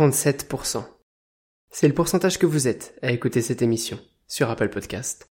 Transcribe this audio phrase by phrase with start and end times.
[0.00, 0.82] 37%.
[1.70, 5.26] C'est le pourcentage que vous êtes à écouter cette émission sur Apple Podcast.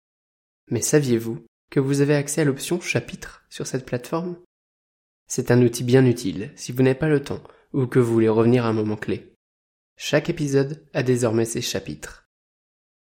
[0.69, 4.37] Mais saviez-vous que vous avez accès à l'option chapitre sur cette plateforme?
[5.25, 7.41] C'est un outil bien utile si vous n'avez pas le temps
[7.73, 9.33] ou que vous voulez revenir à un moment clé.
[9.97, 12.29] Chaque épisode a désormais ses chapitres.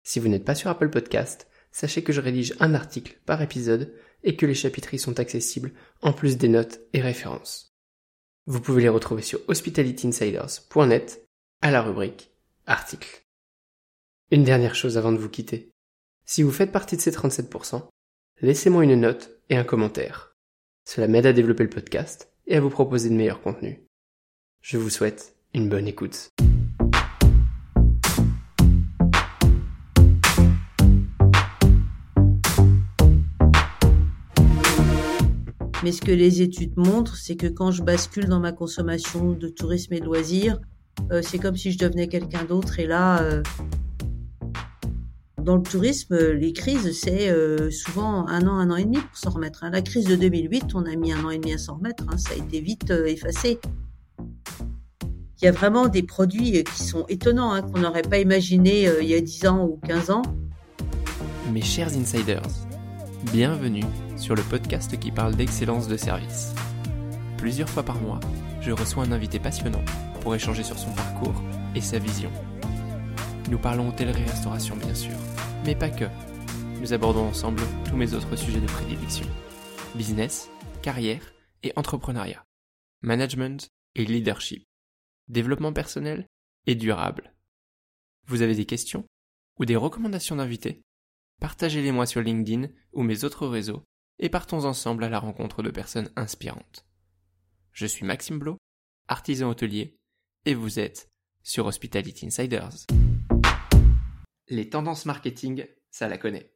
[0.05, 3.93] Si vous n'êtes pas sur Apple Podcast, sachez que je rédige un article par épisode
[4.23, 7.75] et que les chapitres y sont accessibles en plus des notes et références.
[8.46, 11.27] Vous pouvez les retrouver sur hospitalityinsiders.net
[11.62, 12.30] à la rubrique
[12.66, 13.27] articles.
[14.30, 15.70] Une dernière chose avant de vous quitter.
[16.24, 17.87] Si vous faites partie de ces 37%,
[18.41, 20.34] laissez-moi une note et un commentaire.
[20.87, 23.78] Cela m'aide à développer le podcast et à vous proposer de meilleurs contenus.
[24.62, 26.30] Je vous souhaite une bonne écoute.
[35.82, 39.48] Mais ce que les études montrent, c'est que quand je bascule dans ma consommation de
[39.48, 40.59] tourisme et de loisirs,
[41.23, 42.79] c'est comme si je devenais quelqu'un d'autre.
[42.79, 43.43] Et là, euh,
[45.38, 49.16] dans le tourisme, les crises, c'est euh, souvent un an, un an et demi pour
[49.16, 49.65] s'en remettre.
[49.65, 49.71] Hein.
[49.71, 52.05] La crise de 2008, on a mis un an et demi à s'en remettre.
[52.09, 52.16] Hein.
[52.16, 53.59] Ça a été vite effacé.
[55.43, 59.09] Il y a vraiment des produits qui sont étonnants, hein, qu'on n'aurait pas imaginé il
[59.09, 60.23] y a 10 ans ou 15 ans.
[61.51, 62.43] Mes chers insiders,
[63.32, 66.54] bienvenue sur le podcast qui parle d'excellence de service.
[67.38, 68.21] Plusieurs fois par mois,
[68.60, 69.82] je reçois un invité passionnant
[70.21, 71.43] pour échanger sur son parcours
[71.75, 72.31] et sa vision.
[73.50, 75.16] Nous parlons hôtellerie-restauration bien sûr,
[75.65, 76.04] mais pas que.
[76.81, 79.26] Nous abordons ensemble tous mes autres sujets de prédilection.
[79.94, 80.50] Business,
[80.82, 81.32] carrière
[81.62, 82.44] et entrepreneuriat.
[83.03, 84.65] Management et leadership.
[85.28, 86.26] Développement personnel
[86.66, 87.34] et durable.
[88.26, 89.04] Vous avez des questions
[89.59, 90.82] ou des recommandations d'invités?
[91.41, 93.82] Partagez-les moi sur LinkedIn ou mes autres réseaux
[94.19, 96.87] et partons ensemble à la rencontre de personnes inspirantes.
[97.72, 98.59] Je suis Maxime Blo,
[99.09, 99.97] artisan hôtelier,
[100.47, 101.10] et vous êtes
[101.43, 102.87] sur Hospitality Insiders.
[104.49, 106.55] Les tendances marketing, ça la connaît.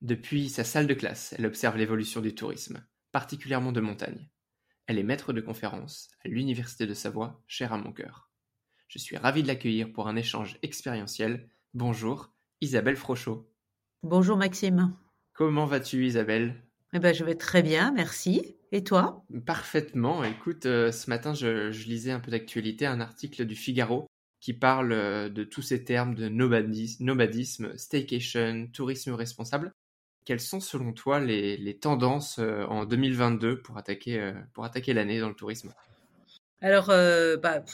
[0.00, 4.28] Depuis sa salle de classe, elle observe l'évolution du tourisme, particulièrement de montagne.
[4.86, 8.30] Elle est maître de conférence à l'Université de Savoie, chère à mon cœur.
[8.88, 11.48] Je suis ravi de l'accueillir pour un échange expérientiel.
[11.72, 13.48] Bonjour, Isabelle Frochot.
[14.02, 14.94] Bonjour Maxime.
[15.32, 16.62] Comment vas-tu Isabelle?
[16.94, 18.56] Eh ben, je vais très bien, merci.
[18.70, 19.24] Et toi?
[19.46, 20.24] Parfaitement.
[20.24, 24.06] Écoute, euh, ce matin, je, lisais un peu d'actualité, un article du Figaro
[24.40, 29.72] qui parle euh, de tous ces termes de nomadisme, staycation, tourisme responsable.
[30.24, 35.28] Quelles sont selon toi les, tendances euh, en 2022 pour attaquer, pour attaquer l'année dans
[35.28, 35.72] le tourisme?
[36.62, 37.64] Alors, bah,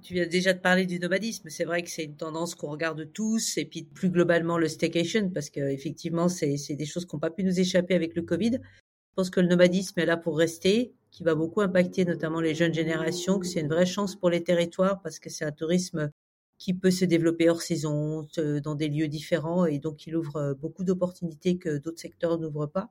[0.00, 1.50] tu viens déjà de parler du nomadisme.
[1.50, 5.28] C'est vrai que c'est une tendance qu'on regarde tous, et puis plus globalement le staycation,
[5.30, 8.52] parce qu'effectivement, c'est des choses qui n'ont pas pu nous échapper avec le Covid.
[8.52, 12.54] Je pense que le nomadisme est là pour rester, qui va beaucoup impacter notamment les
[12.54, 16.10] jeunes générations, que c'est une vraie chance pour les territoires, parce que c'est un tourisme
[16.58, 18.26] qui peut se développer hors saison,
[18.62, 22.90] dans des lieux différents, et donc il ouvre beaucoup d'opportunités que d'autres secteurs n'ouvrent pas.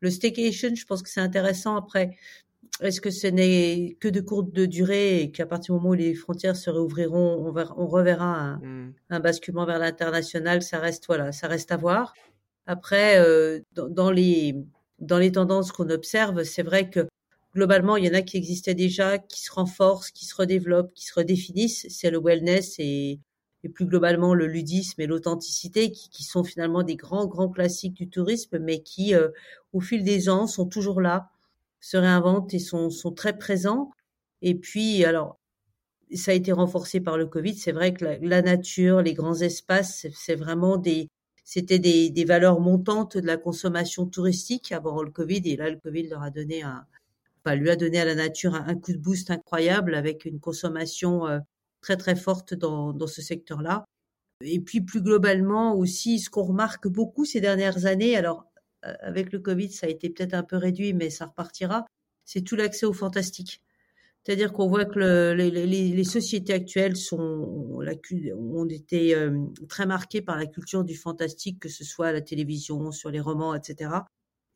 [0.00, 1.76] Le staycation, je pense que c'est intéressant.
[1.76, 2.16] Après,
[2.80, 5.94] est-ce que ce n'est que de courte de durée et qu'à partir du moment où
[5.94, 8.92] les frontières se réouvriront, on, reverra hmm.
[9.10, 10.62] un, basculement vers l'international?
[10.62, 12.14] Ça reste voilà, ça reste à voir.
[12.66, 14.54] Après, euh, dans, les
[14.98, 17.08] dans les tendances qu'on observe, c'est vrai que
[17.54, 21.04] globalement, il y en a qui existaient déjà, qui se renforcent, qui se redéveloppent, qui
[21.04, 21.86] se redéfinissent.
[21.90, 23.20] C'est le wellness et,
[23.74, 28.58] plus globalement le ludisme et l'authenticité, qui, sont finalement des grands grands classiques du tourisme,
[28.58, 29.28] mais qui, euh,
[29.74, 31.28] au fil des ans, sont toujours là
[31.80, 33.90] se réinventent et sont, sont très présents.
[34.42, 35.38] Et puis, alors,
[36.14, 37.56] ça a été renforcé par le Covid.
[37.56, 41.08] C'est vrai que la, nature, les grands espaces, c'est vraiment des,
[41.44, 45.42] c'était des, des, valeurs montantes de la consommation touristique avant le Covid.
[45.44, 46.84] Et là, le Covid leur a donné un,
[47.44, 51.26] enfin, lui a donné à la nature un, coup de boost incroyable avec une consommation
[51.26, 51.38] euh,
[51.80, 53.84] très très forte dans, dans ce secteur-là.
[54.42, 58.49] Et puis plus globalement aussi, ce qu'on remarque beaucoup ces dernières années, alors
[58.82, 61.86] avec le Covid, ça a été peut-être un peu réduit, mais ça repartira,
[62.24, 63.60] c'est tout l'accès au fantastique.
[64.24, 70.46] C'est-à-dire qu'on voit que les, sociétés actuelles sont, ont été euh, très marquées par la
[70.46, 73.90] culture du fantastique, que ce soit à la télévision, sur les romans, etc.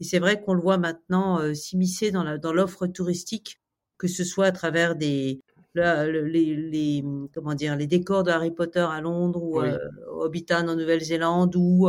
[0.00, 3.58] Et c'est vrai qu'on le voit maintenant euh, s'immiscer dans l'offre touristique,
[3.96, 5.40] que ce soit à travers des,
[5.74, 7.02] les,
[7.32, 9.68] comment dire, les décors de Harry Potter à Londres ou oui.
[10.08, 11.88] Hobbiton en Nouvelle-Zélande ou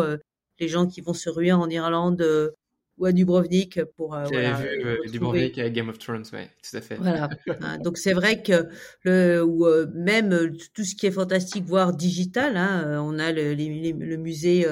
[0.60, 2.52] les gens qui vont se ruer en Irlande euh,
[2.98, 6.78] ou à Dubrovnik pour euh, voilà, vu euh, Dubrovnik à Game of Thrones ouais tout
[6.78, 6.96] à fait.
[6.96, 7.30] Voilà.
[7.62, 8.68] Hein, donc c'est vrai que
[9.04, 14.18] le ou même tout ce qui est fantastique voire digital hein, on a le, le
[14.18, 14.66] musée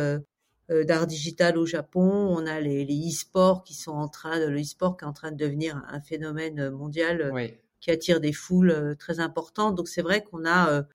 [0.69, 4.95] d'art digital au Japon on a les, e-sports qui sont en train de le e-sport
[4.95, 7.33] qui est en train de devenir un phénomène mondial
[7.81, 9.75] qui attire des foules très importantes.
[9.75, 10.85] Donc c'est vrai qu'on a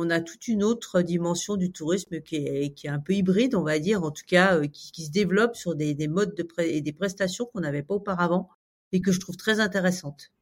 [0.00, 3.54] on a toute une autre dimension du tourisme qui est, qui est un peu hybride,
[3.54, 6.34] on va dire, en tout cas, euh, qui, qui se développe sur des, des modes
[6.34, 8.48] de et des prestations qu'on n'avait pas auparavant
[8.92, 10.32] et que je trouve très intéressantes.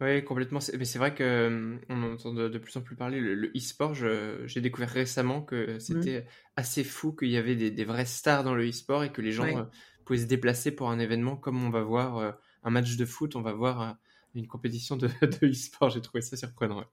[0.00, 0.60] Oui, complètement.
[0.78, 3.94] Mais c'est vrai que on entend de, plus en plus parler le e-sport.
[3.94, 5.80] J'ai découvert récemment que mmh.
[5.80, 9.20] c'était assez fou qu'il y avait des, des, vraies stars dans le e-sport et que
[9.20, 9.68] les gens
[10.04, 13.42] pouvaient se déplacer pour un événement comme on va voir un match de foot, on
[13.42, 13.96] va voir
[14.36, 15.90] une compétition de, de e-sport.
[15.90, 16.84] J'ai trouvé ça surprenant.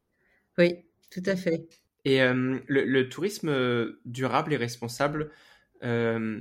[0.57, 1.67] Oui, tout à fait.
[2.06, 5.31] Et euh, le, tourisme euh, durable et responsable,
[5.84, 6.40] euh,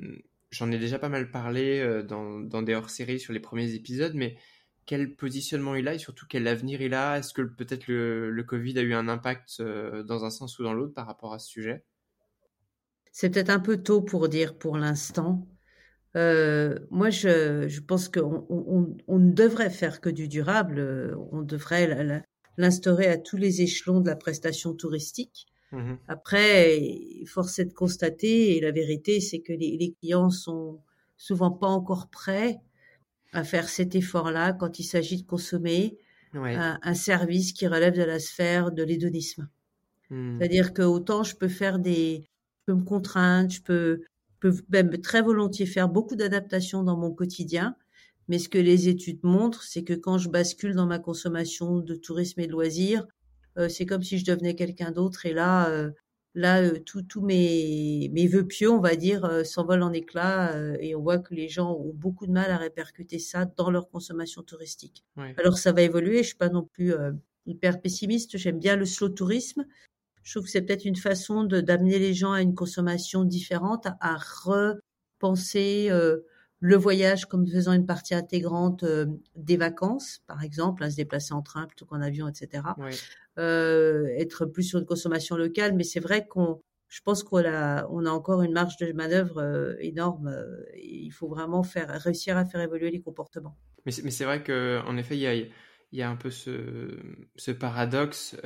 [0.51, 4.37] j'en ai déjà pas mal parlé dans, dans, des hors-séries sur les premiers épisodes, mais
[4.85, 7.19] quel positionnement il a et surtout quel avenir il a?
[7.19, 10.93] Est-ce que peut-être le, Covid a eu un impact dans un sens ou dans l'autre
[10.93, 11.83] par rapport à ce sujet?
[13.11, 15.49] C'est peut-être un peu tôt pour dire pour l'instant.
[16.15, 21.17] moi, je, je pense qu'on on, on, ne devrait faire que du durable.
[21.33, 22.23] On devrait
[22.59, 25.47] l'instaurer à tous les échelons de la prestation touristique.
[25.75, 26.81] Mmh Après,
[27.27, 30.81] force est de constater, et la vérité, c'est que les, clients sont
[31.17, 32.61] souvent pas encore prêts
[33.33, 35.99] à faire cet effort-là quand il s'agit de consommer
[36.35, 39.49] un, service qui relève de la sphère de l'hédonisme.
[40.11, 40.39] Mmh.
[40.39, 42.25] C'est-à-dire que autant je peux faire des,
[42.61, 44.03] je peux me contraindre, je peux,
[44.41, 47.77] peux même très volontiers faire beaucoup d'adaptations dans mon quotidien,
[48.29, 51.95] mais ce que les études montrent, c'est que quand je bascule dans ma consommation de
[51.95, 53.07] tourisme et de loisirs,
[53.69, 55.27] c'est comme si je devenais quelqu'un d'autre.
[55.27, 55.91] Et là, euh,
[56.35, 61.03] là, euh, tous mes, mes vœux pieux, on va dire, s'envolent en éclats et on
[61.03, 65.05] voit que les gens ont beaucoup de mal à répercuter ça dans leur consommation touristique.
[65.37, 66.19] Alors ça va évoluer.
[66.19, 66.93] Je suis pas non plus
[67.47, 68.37] hyper pessimiste.
[68.37, 69.65] J'aime bien le slow tourisme.
[70.23, 74.17] Je trouve que c'est peut-être une façon d'amener les gens à une consommation différente, à,
[74.45, 75.91] repenser
[76.65, 78.87] le voyage comme faisant une partie intégrante
[79.37, 82.63] des vacances, par exemple, à se déplacer en train plutôt qu'en avion, etc.
[82.79, 82.91] Euh,
[83.37, 88.43] être plus sur une consommation locale, mais c'est vrai qu'on, je pense qu'on a, encore
[88.43, 90.35] une marge de manœuvre énorme.
[90.77, 93.57] il faut vraiment faire, réussir à faire évoluer les comportements.
[93.87, 95.51] Mais c'est vrai qu'en effet, il
[95.93, 98.37] y a, un peu ce, paradoxe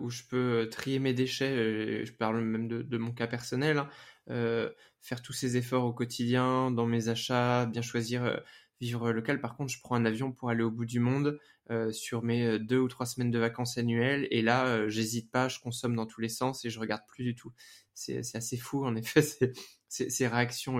[0.00, 3.88] où je peux trier mes déchets, je parle même de, mon cas personnel, hein,
[4.30, 8.36] euh, faire tous ces efforts au quotidien, dans mes achats, bien choisir euh,
[8.80, 9.40] vivre local.
[9.40, 11.38] Par contre, je prends un avion pour aller au bout du monde
[11.70, 14.26] euh, sur mes deux ou trois semaines de vacances annuelles.
[14.30, 17.34] Et là, j'hésite pas, je consomme dans tous les sens et je regarde plus du
[17.34, 17.52] tout.
[17.94, 19.22] C'est assez fou, en effet,
[19.88, 20.78] ces, réactions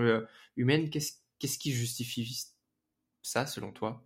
[0.55, 0.89] humaines.
[0.89, 2.47] Qu'est-ce qui justifie
[3.21, 4.05] ça, selon toi?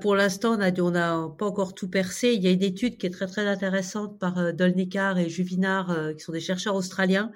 [0.00, 2.32] Pour l'instant, on n'a pas encore tout percé.
[2.32, 6.24] Il y a une étude qui est très très intéressante par Dolnikar et Juvinard, qui
[6.24, 7.32] sont des chercheurs australiens,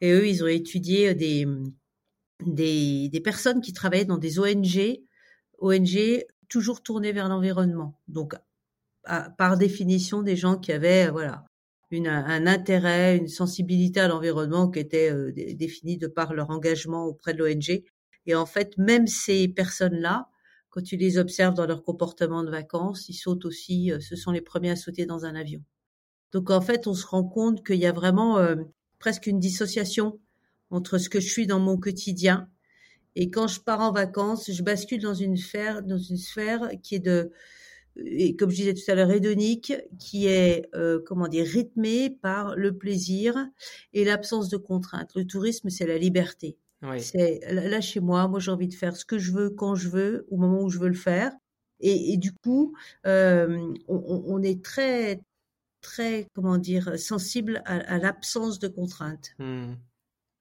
[0.00, 1.46] et eux, ils ont étudié des,
[2.44, 5.00] des, des personnes qui travaillaient dans des ONG,
[5.58, 8.00] ONG toujours tournées vers l'environnement.
[8.08, 8.34] Donc,
[9.38, 11.44] par définition, des gens qui avaient, voilà,
[11.90, 17.04] une, un intérêt, une sensibilité à l'environnement qui était euh, définie de par leur engagement
[17.04, 17.84] auprès de l'ONG.
[18.26, 20.28] Et en fait, même ces personnes-là,
[20.70, 24.32] quand tu les observes dans leur comportement de vacances, ils sautent aussi, euh, ce sont
[24.32, 25.62] les premiers à sauter dans un avion.
[26.32, 28.56] Donc en fait, on se rend compte qu'il y a vraiment euh,
[28.98, 30.18] presque une dissociation
[30.70, 32.48] entre ce que je suis dans mon quotidien
[33.16, 36.96] et quand je pars en vacances, je bascule dans une sphère, dans une sphère qui
[36.96, 37.32] est de,
[37.96, 42.54] et comme je disais tout à l'heure, hédonique, qui est, euh, comment dire, rythmée par
[42.54, 43.48] le plaisir
[43.94, 45.14] et l'absence de contraintes.
[45.16, 46.58] Le tourisme, c'est la liberté.
[46.98, 49.88] C'est là chez moi, moi j'ai envie de faire ce que je veux quand je
[49.88, 51.32] veux, au moment où je veux le faire.
[51.80, 52.74] Et, du coup,
[53.06, 55.20] euh, on, on, est très
[55.80, 59.34] très, comment dire, sensible à, l'absence de contraintes.
[59.38, 59.74] Hmm.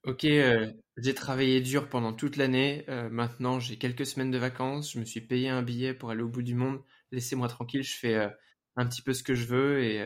[0.06, 2.86] Ok, euh, j'ai travaillé dur pendant toute l'année.
[2.90, 4.92] Euh, maintenant, j'ai quelques semaines de vacances.
[4.94, 6.82] Je me suis payé un billet pour aller au bout du monde.
[7.12, 7.84] Laissez-moi tranquille.
[7.84, 8.30] Je fais euh,
[8.76, 10.06] un petit peu ce que je veux et,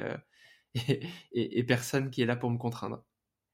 [1.33, 3.03] et, personne qui est là pour me contraindre.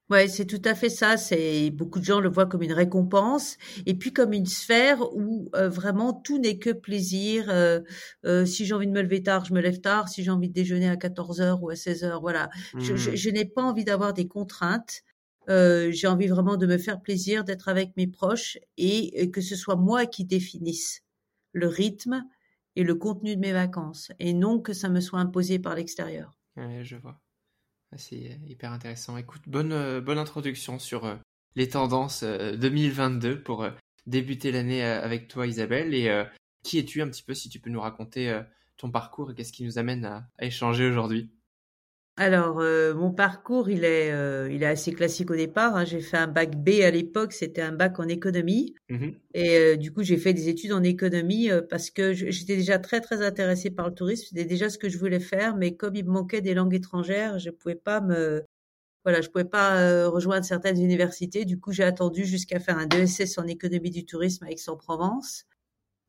[0.08, 1.16] Ouais, c'est tout à fait ça.
[1.16, 5.48] C'est beaucoup de gens le voient comme une récompense et puis comme une sphère où
[5.56, 7.46] euh, vraiment tout n'est que plaisir.
[7.48, 7.80] Euh,
[8.24, 10.08] euh, si j'ai envie de me lever tard, je me lève tard.
[10.08, 12.50] Si j'ai envie de déjeuner à 14 heures ou à 16 heures, voilà.
[12.78, 13.32] Je, je, mmh.
[13.32, 15.02] n'ai pas envie d'avoir des contraintes.
[15.48, 19.76] J'ai envie vraiment de me faire plaisir, d'être avec mes proches et, que ce soit
[19.76, 21.02] moi qui définisse
[21.52, 22.24] le rythme
[22.74, 26.36] et le contenu de mes vacances et non que ça me soit imposé par l'extérieur.
[26.56, 27.20] Je vois.
[27.96, 29.16] C'est euh, hyper intéressant.
[29.16, 31.16] Écoute, bonne, euh, bonne introduction sur euh,
[31.54, 33.66] les tendances 2022 pour
[34.06, 35.94] débuter l'année avec toi, Isabelle.
[35.94, 36.24] Et
[36.62, 38.42] qui es-tu un petit peu, si tu peux nous raconter
[38.76, 41.30] ton parcours et qu'est-ce qui nous amène à échanger aujourd'hui?
[42.18, 45.76] Alors, euh, mon parcours, il est, euh, il est assez classique au départ.
[45.76, 45.84] Hein.
[45.84, 48.74] J'ai fait un bac B à l'époque, c'était un bac en économie.
[48.88, 52.78] Mmh et euh, du coup, j'ai fait des études en économie parce que j'étais déjà
[52.78, 54.28] très, très intéressée par le tourisme.
[54.30, 57.38] C'était déjà ce que je voulais faire, mais comme il me manquait des langues étrangères,
[57.38, 58.42] je ne pouvais pas me
[59.04, 61.44] voilà, je pouvais pas rejoindre certaines universités.
[61.44, 65.44] Du coup, j'ai attendu jusqu'à faire un DSS en économie du tourisme à Aix-en-Provence.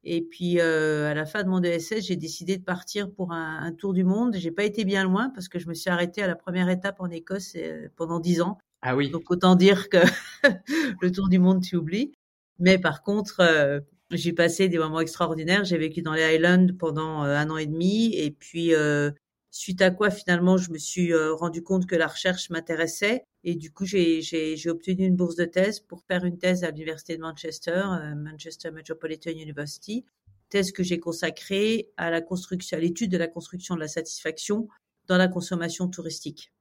[0.04, 3.72] Et puis à la fin de mon DSS, j'ai décidé de partir pour un, un
[3.74, 4.36] tour du monde.
[4.38, 6.98] J'ai pas été bien loin parce que je me suis arrêtée à la première étape
[7.00, 7.58] en Écosse
[7.96, 8.58] pendant dix ans.
[8.82, 9.10] Ah oui.
[9.10, 9.98] Donc autant dire que
[11.02, 12.14] le tour du monde tu oublies.
[12.60, 13.80] Mais par contre, euh,
[14.12, 15.64] j'ai passé des moments extraordinaires.
[15.64, 19.12] J'ai vécu dans les Highlands pendant euh, un an et demi, et puis euh,
[19.58, 23.72] suite à quoi finalement je me suis rendu compte que la recherche m'intéressait, et du
[23.72, 27.84] coup j'ai obtenu une bourse de thèse pour faire une thèse à l'université de Manchester,
[28.16, 30.06] Manchester Metropolitan University,
[30.50, 34.68] thèse que j'ai consacrée à la construction, à l'étude de la construction de la satisfaction
[35.08, 36.52] dans la consommation touristique.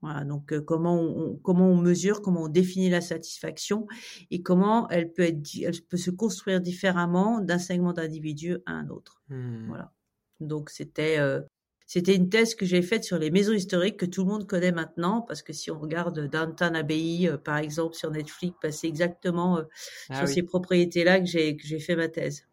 [0.00, 3.86] Voilà, donc euh, comment on, comment on mesure, comment on définit la satisfaction
[4.30, 8.88] et comment elle peut être, elle peut se construire différemment d'un segment d'individu à un
[8.90, 9.22] autre.
[9.30, 9.68] Mmh.
[9.68, 9.92] Voilà.
[10.40, 11.40] Donc c'était euh,
[11.86, 14.72] c'était une thèse que j'ai faite sur les maisons historiques que tout le monde connaît
[14.72, 18.88] maintenant parce que si on regarde Downton Abbey euh, par exemple sur Netflix, bah, c'est
[18.88, 19.62] exactement
[20.08, 22.46] ah sur ces propriétés-là que j'ai que j'ai fait ma thèse.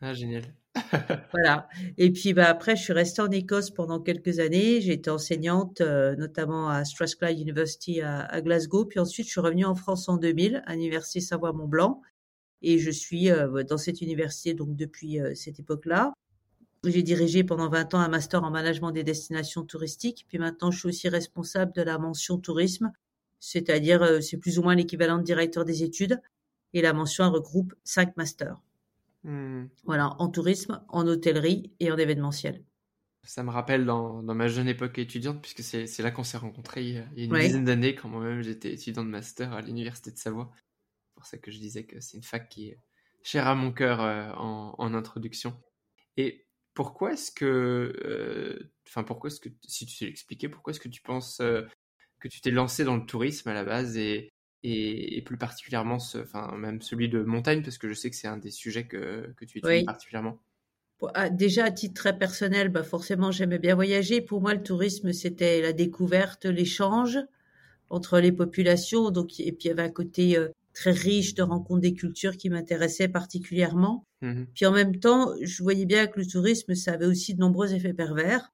[0.00, 0.42] Ah génial
[1.32, 1.68] voilà.
[1.98, 4.80] Et puis bah, après, je suis restée en Écosse pendant quelques années.
[4.80, 8.84] J'ai été enseignante, euh, notamment à Strathclyde University à, Glasgow.
[8.86, 12.00] Puis ensuite, je suis revenue en France en 2000, à l'université Savoie-Mont-Blanc.
[12.62, 16.12] Et je suis euh, dans cette université donc depuis euh, cette époque-là.
[16.84, 20.24] J'ai dirigé pendant 20 ans un master en management des destinations touristiques.
[20.28, 22.92] Puis maintenant, je suis aussi responsable de la mention tourisme,
[23.38, 26.20] c'est-à-dire c'est plus ou moins l'équivalent de directeur des études.
[26.74, 28.58] Et la mention regroupe cinq masters.
[29.24, 29.64] Mmh.
[29.84, 32.64] Voilà, en tourisme, en hôtellerie et en événementiel.
[33.24, 36.94] Ça me rappelle dans, ma jeune époque étudiante, puisque c'est là qu'on s'est rencontrés il
[36.94, 40.50] y a, une dizaine d'années, quand moi-même j'étais étudiant de master à l'Université de Savoie.
[40.56, 42.78] C'est pour ça que je disais que c'est une fac qui est
[43.22, 45.56] chère à mon cœur euh, en, introduction.
[46.16, 50.80] Et pourquoi est-ce que, euh, enfin, pourquoi est-ce que, si tu sais l'expliquer, pourquoi est-ce
[50.80, 51.62] que tu penses euh,
[52.20, 56.56] que tu t'es lancé dans le tourisme à la base et, et, plus particulièrement, enfin,
[56.56, 59.44] même celui de montagne, parce que je sais que c'est un des sujets que, que
[59.44, 60.40] tu étudies particulièrement.
[61.14, 64.20] Ah, déjà, à titre très personnel, bah forcément, j'aimais bien voyager.
[64.20, 67.18] Pour moi, le tourisme, c'était la découverte, l'échange
[67.90, 69.10] entre les populations.
[69.10, 72.36] Donc, et puis, il y avait un côté euh, très riche de rencontres des cultures
[72.36, 74.04] qui m'intéressait particulièrement.
[74.22, 77.40] Mmh puis, en même temps, je voyais bien que le tourisme, ça avait aussi de
[77.40, 78.52] nombreux effets pervers,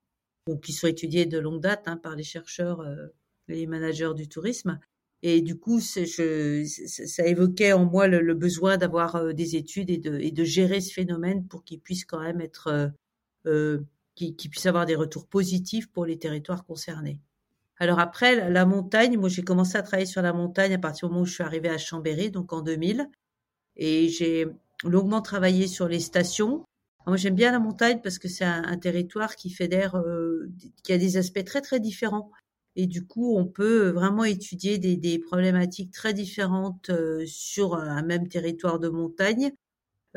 [0.62, 3.08] qui sont étudiés de longue date hein, par les chercheurs, euh,
[3.48, 4.78] les managers du tourisme.
[5.22, 9.98] Et du coup, je, ça évoquait en moi le, besoin d'avoir euh, des études et
[9.98, 12.88] de, et de, gérer ce phénomène pour qu'il puisse quand même être, euh,
[13.46, 13.80] euh
[14.14, 17.20] qu'il puisse avoir des retours positifs pour les territoires concernés.
[17.78, 21.12] Alors après, la, montagne, moi j'ai commencé à travailler sur la montagne à partir du
[21.12, 23.08] moment où je suis arrivée à Chambéry, donc en 2000,
[23.76, 24.46] et j'ai
[24.84, 26.64] longuement travaillé sur les stations.
[27.06, 30.50] moi j'aime bien la montagne parce que c'est un, territoire qui fédère, euh,
[30.82, 32.30] qui a des aspects très très différents
[32.80, 38.28] et du coup, on peut vraiment étudier des, problématiques très différentes euh, sur un même
[38.28, 39.50] territoire de montagne.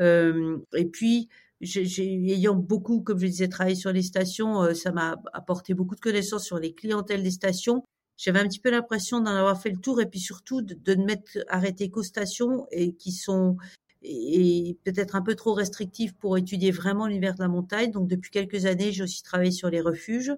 [0.00, 1.28] Euh, et puis,
[1.62, 6.00] ayant beaucoup, comme je disais, travaillé sur les stations, euh, ça m'a apporté beaucoup de
[6.00, 7.84] connaissances sur les clientèles des stations.
[8.16, 11.04] J'avais un petit peu l'impression d'en avoir fait le tour et puis surtout de, ne
[11.04, 13.56] m'être arrêté qu'aux stations et qui sont
[14.04, 17.92] et peut-être un peu trop restrictives pour étudier vraiment l'univers de la montagne.
[17.92, 20.32] Donc depuis quelques années, j'ai aussi travaillé sur les refuges.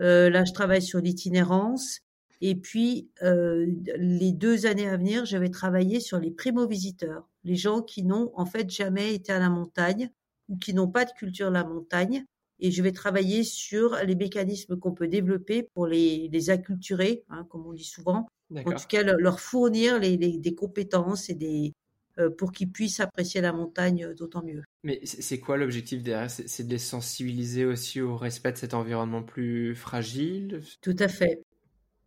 [0.00, 2.00] Euh, là, je travaille sur l'itinérance.
[2.40, 3.66] Et puis, euh,
[3.96, 8.30] les deux années à venir, je vais travailler sur les primo-visiteurs, les gens qui n'ont
[8.34, 10.10] en fait jamais été à la montagne
[10.48, 12.24] ou qui n'ont pas de culture de la montagne.
[12.60, 17.46] Et je vais travailler sur les mécanismes qu'on peut développer pour les, les acculturer, hein,
[17.48, 18.26] comme on dit souvent.
[18.54, 21.72] En tout cas, leur fournir les, des compétences et des,
[22.18, 24.64] euh, pour qu'ils puissent apprécier la montagne euh, d'autant mieux.
[24.82, 26.30] Mais c'est quoi l'objectif derrière?
[26.30, 30.62] C'est de les sensibiliser aussi au respect de cet environnement plus fragile?
[30.80, 31.42] Tout à fait.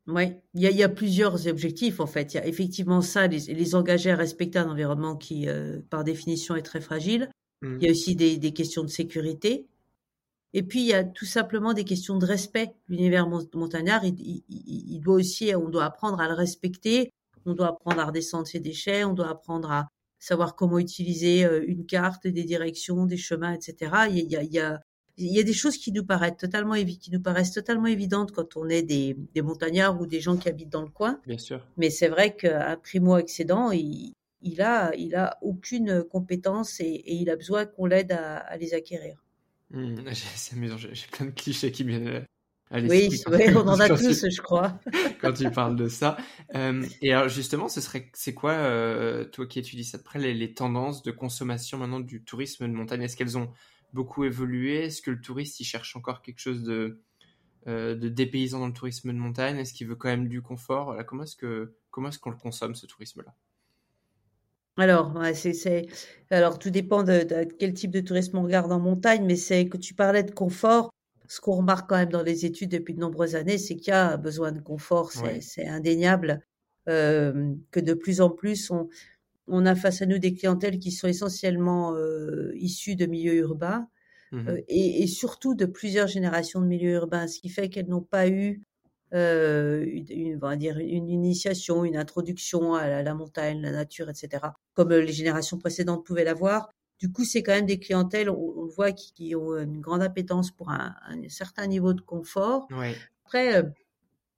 [0.08, 2.34] Oui, il y, a, plusieurs objectifs en fait.
[2.34, 6.56] Il y a effectivement ça, les, engager à respecter un environnement qui, euh, par définition,
[6.56, 7.30] est très fragile.
[7.62, 7.78] Mmh.
[7.80, 9.68] Il y a aussi des, questions de sécurité.
[10.54, 12.74] Et puis, il y a tout simplement des questions de respect.
[12.90, 17.12] L'univers montagnard, il, doit aussi, on doit apprendre à le respecter.
[17.46, 19.04] On doit apprendre à redescendre ses déchets.
[19.04, 19.88] On doit apprendre à,
[20.22, 23.92] savoir comment utiliser euh, une carte, des directions, des chemins, etc.
[24.10, 24.80] Il y a, il y a,
[25.18, 28.56] il y a des choses qui nous paraissent totalement qui nous paraissent totalement évidentes quand
[28.56, 31.20] on est des, des montagnards ou des gens qui habitent dans le coin.
[31.26, 31.66] Bien sûr.
[31.76, 37.16] Mais c'est vrai qu'un primo excédent, il, il a, il a aucune compétence et, et
[37.16, 39.24] il a besoin qu'on l'aide à, à, les acquérir.
[39.72, 42.26] Mmh, c'est amusant, j'ai plein de clichés qui viennent
[42.72, 43.10] oui,
[43.56, 44.80] on en a tous, je crois.
[45.22, 46.18] quand tu parles de ça.
[46.56, 50.20] Euh, et alors justement, ce serait, c'est quoi, euh, toi qui étudies ça de près,
[50.20, 53.02] les, tendances de consommation maintenant du tourisme de montagne?
[53.02, 53.52] Est-ce qu'elles ont
[53.94, 54.86] beaucoup évolué?
[54.86, 57.02] Est-ce que le touriste il cherche encore quelque chose de
[57.68, 59.58] de dépaysant dans le tourisme de montagne?
[59.58, 60.96] Est-ce qu'il veut quand même du confort?
[61.06, 63.36] Comment est-ce que comment est-ce qu'on le consomme ce tourisme-là?
[64.78, 65.88] Alors, c'est,
[66.30, 67.26] alors tout dépend de,
[67.60, 70.92] quel type de tourisme on regarde en montagne, mais c'est que tu parlais de confort.
[71.28, 73.96] Ce qu'on remarque quand même dans les études depuis de nombreuses années, c'est qu'il y
[73.96, 76.42] a besoin de confort, c'est, indéniable,
[76.90, 78.90] euh, que de plus en plus on,
[79.48, 83.88] on a face à nous des clientèles qui sont essentiellement euh, issues de milieux urbains
[84.32, 87.90] mmh euh, et, et, surtout de plusieurs générations de milieux urbains, ce qui fait qu'elles
[87.90, 88.62] n'ont pas eu
[89.14, 94.48] euh, une, on va dire une initiation, une introduction à la, montagne, la nature, etc.
[94.74, 96.70] Comme les générations précédentes pouvaient l'avoir.
[97.00, 100.52] Du coup, c'est quand même des clientèles, on, le voit, qui, ont une grande appétence
[100.52, 100.96] pour un,
[101.30, 102.68] certain niveau de confort.
[103.26, 103.64] Après, euh,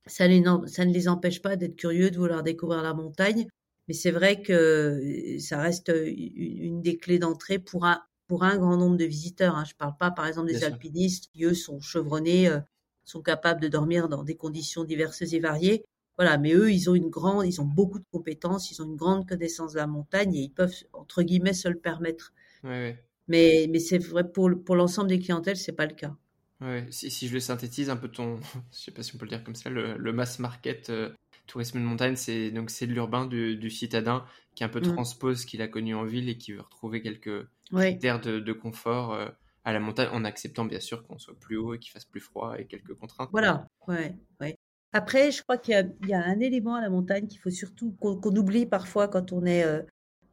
[0.06, 3.48] ça, les, ça ne les empêche pas d'être curieux, de vouloir découvrir la montagne.
[3.88, 8.77] Mais c'est vrai que ça reste une des clés d'entrée pour un, pour un grand
[8.77, 9.56] nombre de visiteurs.
[9.56, 9.65] Hein.
[9.65, 12.60] Je ne parle pas, par exemple, des alpinistes qui, eux, sont chevronnés euh,
[13.05, 15.86] sont capables de dormir dans des conditions diverses et variées.
[16.17, 18.95] Voilà, mais eux, ils ont une grande, ils ont beaucoup de compétences, ils ont une
[18.95, 22.33] grande connaissance de la montagne et ils peuvent entre guillemets se le permettre.
[22.63, 26.15] Mais mais c'est vrai pour pour l'ensemble des clientèles, c'est pas le cas.
[26.62, 28.39] Ouais, si, si, je le synthétise un peu ton,
[28.72, 31.10] je sais pas si on peut le dire comme ça, le, le mass market euh,
[31.45, 34.93] tourisme de montagne, c'est donc c'est de l'urbain du, du, citadin qui un peu mmh.
[34.93, 38.53] transpose ce qu'il a connu en ville et qui veut retrouver quelques critères de, de
[38.53, 39.13] confort.
[39.13, 39.27] Euh,
[39.65, 42.20] à la montagne en acceptant bien sûr qu'on soit plus haut et qu'il fasse plus
[42.20, 43.29] froid et quelques contraintes.
[43.32, 44.58] Voilà, ouais, ouais.
[44.91, 45.74] Après, je crois qu'il
[46.08, 49.43] y, a un élément à la montagne qu'il faut surtout qu'on oublie parfois quand on
[49.46, 49.82] est, euh,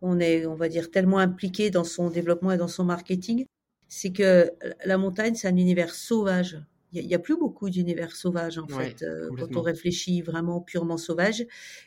[0.02, 3.46] on est, on va dire, tellement impliqué dans son développement et dans son marketing,
[3.88, 4.52] c'est que
[4.84, 6.62] la montagne, c'est un univers sauvage.
[6.92, 10.96] Il n'y a, plus beaucoup d'univers sauvages en fait euh, quand on réfléchit vraiment purement
[10.96, 11.46] sauvage.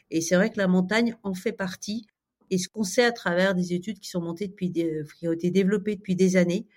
[0.09, 2.07] Et c'est vrai que la montagne en fait partie.
[2.49, 5.51] Et ce qu'on sait à travers des études qui sont montées depuis, qui ont été
[5.51, 6.67] développées depuis des années,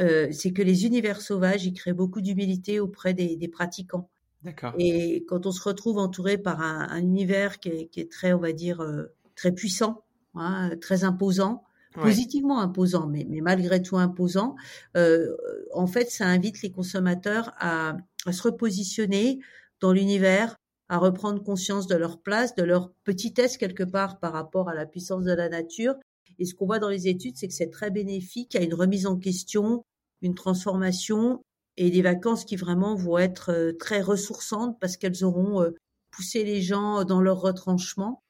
[0.00, 4.08] euh, c'est que les univers sauvages, ils créent beaucoup d'humilité auprès des, des pratiquants.
[4.42, 4.74] D'accord.
[4.78, 8.32] Et quand on se retrouve entouré par un, un univers qui est, qui est, très,
[8.32, 13.96] on va dire, euh, très puissant, hein, très imposant, positivement imposant, mais, mais, malgré tout
[13.96, 14.56] imposant,
[14.96, 15.36] euh,
[15.72, 19.38] en fait, ça invite les consommateurs à, à se repositionner
[19.80, 20.56] dans l'univers,
[20.88, 24.86] à reprendre conscience de leur place, de leur petitesse quelque part par rapport à la
[24.86, 25.94] puissance de la nature,
[26.38, 29.06] et ce qu'on voit dans les études, c'est que c'est très bénéfique à une remise
[29.06, 29.84] en question,
[30.22, 31.42] une transformation
[31.76, 35.70] et des vacances qui vraiment vont être euh, très ressourçantes parce qu'elles auront euh,
[36.10, 38.22] poussé les gens dans leur retranchement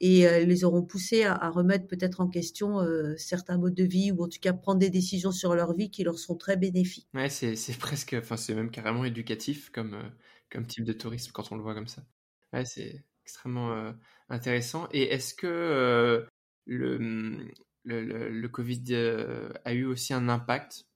[0.00, 2.80] et euh, les auront poussés à, remettre peut-être en question
[3.16, 6.04] certains modes de vie ou en tout cas prendre des décisions sur leur vie qui
[6.04, 7.08] leur sont très bénéfiques.
[7.14, 9.96] Ouais, c'est, presque, enfin c'est même carrément éducatif comme,
[10.50, 12.02] comme type de tourisme quand on le voit comme ça.
[12.52, 13.92] Ouais, c'est extrêmement
[14.28, 14.88] intéressant.
[14.92, 16.26] Et est-ce que
[16.66, 17.48] le,
[17.84, 20.86] le, le, Covid euh, a eu aussi un impact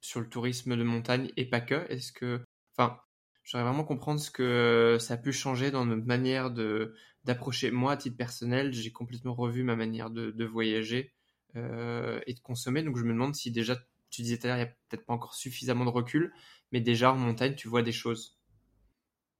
[0.00, 2.44] sur le tourisme de montagne et pas que Est-ce que,
[2.76, 3.00] enfin,
[3.44, 7.72] j'aimerais vraiment comprendre ce que ça a pu changer dans notre manière de d'approcher.
[7.72, 11.12] Moi, à titre personnel, j'ai complètement revu ma manière de, de voyager
[11.56, 12.82] euh, et de consommer.
[12.84, 13.76] Donc, je me demande si déjà,
[14.10, 16.32] tu disais tout à l'heure, il n'y a peut-être pas encore suffisamment de recul,
[16.70, 18.38] mais déjà en montagne, tu vois des choses.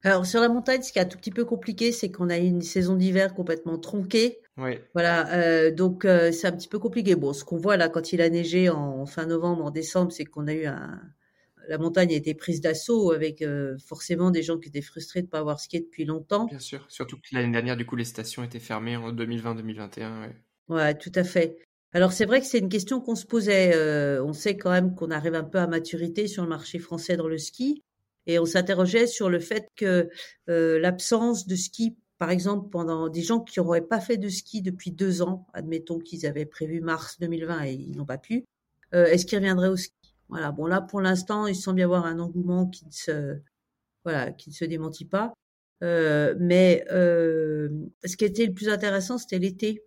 [0.03, 2.39] Alors sur la montagne, ce qui est un tout petit peu compliqué, c'est qu'on a
[2.39, 4.41] une saison d'hiver complètement tronquée.
[4.59, 4.79] Oui.
[4.95, 7.15] Voilà, euh, donc euh, c'est un petit peu compliqué.
[7.15, 10.25] Bon, ce qu'on voit là quand il a neigé en fin novembre, en décembre, c'est
[10.25, 11.01] qu'on a eu un,
[11.69, 15.27] la montagne a été prise d'assaut avec euh, forcément des gens qui étaient frustrés de
[15.27, 16.47] ne pas avoir skié depuis longtemps.
[16.47, 20.21] Bien sûr, surtout que l'année dernière, du coup, les stations étaient fermées en 2020-2021.
[20.21, 20.37] Ouais.
[20.69, 21.59] ouais, tout à fait.
[21.93, 23.75] Alors c'est vrai que c'est une question qu'on se posait.
[24.21, 27.29] on sait quand même qu'on arrive un peu à maturité sur le marché français dans
[27.29, 27.83] le ski.
[28.27, 30.09] Et on s'interrogeait sur le fait que
[30.47, 34.91] l'absence de ski, par exemple, pendant des gens qui n'auraient pas fait de ski depuis
[34.91, 38.45] deux ans, admettons qu'ils avaient prévu mars 2020 et ils n'ont pas pu,
[38.95, 39.93] euh, est-ce qu'ils reviendraient au ski?
[40.29, 40.53] Voilà.
[40.53, 43.39] Bon là, pour l'instant, il semble y avoir un engouement qui ne se,
[44.05, 45.35] voilà, qui ne se démentit pas.
[45.83, 47.69] Euh, mais euh,
[48.05, 49.85] ce qui était le plus intéressant, c'était l'été.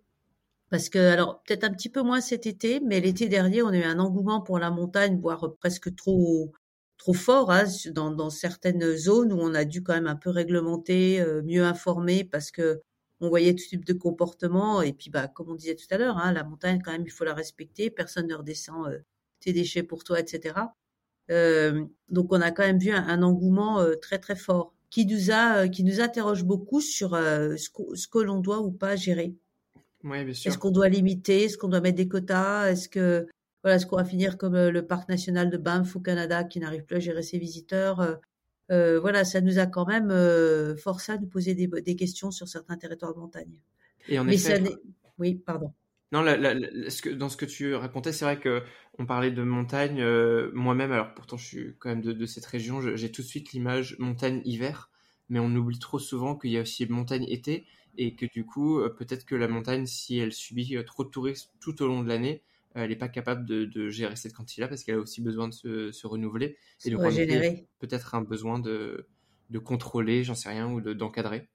[0.70, 3.76] Parce que, alors, peut-être un petit peu moins cet été, mais l'été dernier, on a
[3.76, 6.52] eu un engouement pour la montagne, voire presque trop,
[7.00, 10.28] trop fort hein, dans, dans, certaines zones où on a dû quand même un peu
[10.28, 12.82] réglementer, euh, mieux informer parce que
[13.20, 16.18] on voyait tout type de comportement et puis bah comme on disait tout à l'heure,
[16.18, 18.98] hein, la montagne quand même il faut la respecter, personne ne redescend euh,
[19.40, 20.56] tes déchets pour toi, etc.
[21.30, 25.30] Euh, donc on a quand même vu un, engouement euh, très très fort qui nous
[25.30, 29.34] a qui nous interroge beaucoup sur ce, que, ce que l'on doit ou pas gérer.
[30.04, 30.50] Oui, bien sûr.
[30.50, 33.26] Est-ce qu'on doit limiter, est-ce qu'on doit mettre des quotas, est-ce que
[33.62, 36.60] voilà, est-ce qu'on va finir comme euh, le parc national de Banff au Canada qui
[36.60, 38.14] n'arrive plus à gérer ses visiteurs euh,
[38.70, 40.10] euh, Voilà, ça nous a quand même
[40.78, 43.58] forcé à nous poser des, questions sur certains territoires de montagne.
[44.08, 44.62] Et en effet,
[45.18, 45.72] oui, pardon.
[46.12, 48.62] Non, ce que, dans ce que tu racontais, c'est vrai que
[48.98, 50.00] on parlait de montagne.
[50.00, 52.80] Euh, moi-même, alors pourtant, je suis quand même de, cette région.
[52.96, 54.90] J'ai tout de suite l'image montagne-hiver,
[55.28, 57.66] mais on oublie trop souvent qu'il y a aussi montagne-été
[57.98, 61.80] et que du coup, peut-être que la montagne, si elle subit trop de tourisme tout
[61.82, 62.42] au long de l'année,
[62.74, 66.06] elle n'est pas capable de, gérer cette quantité-là parce qu'elle a aussi besoin de se,
[66.06, 66.96] renouveler et de
[67.78, 69.06] peut-être un besoin de,
[69.50, 71.48] de contrôler, j'en sais rien, ou d'encadrer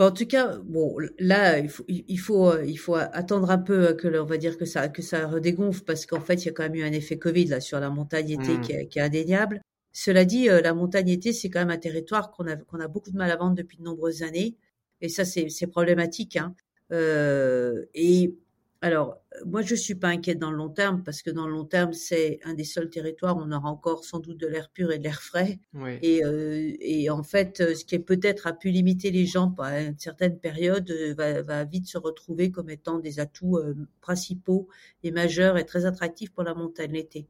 [0.00, 4.06] en tout cas, bon, là, il faut, il faut, il faut attendre un peu que,
[4.20, 6.62] on va dire que ça, que ça redégonfle parce qu'en fait, il y a quand
[6.62, 8.60] même eu un effet Covid là sur la montagne été mmh.
[8.60, 9.60] qui, est, qui, est, indéniable.
[9.92, 12.86] Cela dit, euh, la montagne été, c'est quand même un territoire qu'on a, qu'on a
[12.86, 14.56] beaucoup de mal à vendre depuis de nombreuses années,
[15.00, 16.36] et ça, c'est, c'est problématique.
[16.36, 16.54] Hein.
[16.92, 18.36] Euh, et
[18.80, 21.64] alors, moi, je suis pas inquiète dans le long terme parce que dans le long
[21.64, 24.92] terme, c'est un des seuls territoires où on aura encore sans doute de l'air pur
[24.92, 25.58] et de l'air frais.
[26.00, 29.80] Et, euh, et, en fait, ce qui est peut-être a pu limiter les gens à
[29.80, 34.68] une certaine période euh, va, va, vite se retrouver comme étant des atouts euh, principaux
[35.02, 37.26] et majeurs et très attractifs pour la montagne l'été.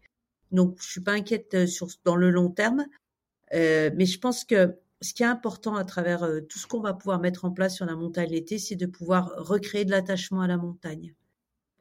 [0.52, 2.84] Donc, je suis pas inquiète sur, dans le long terme,
[3.54, 6.92] euh, mais je pense que ce qui est important à travers tout ce qu'on va
[6.92, 10.46] pouvoir mettre en place sur la montagne l'été, c'est de pouvoir recréer de l'attachement à
[10.46, 11.14] la montagne.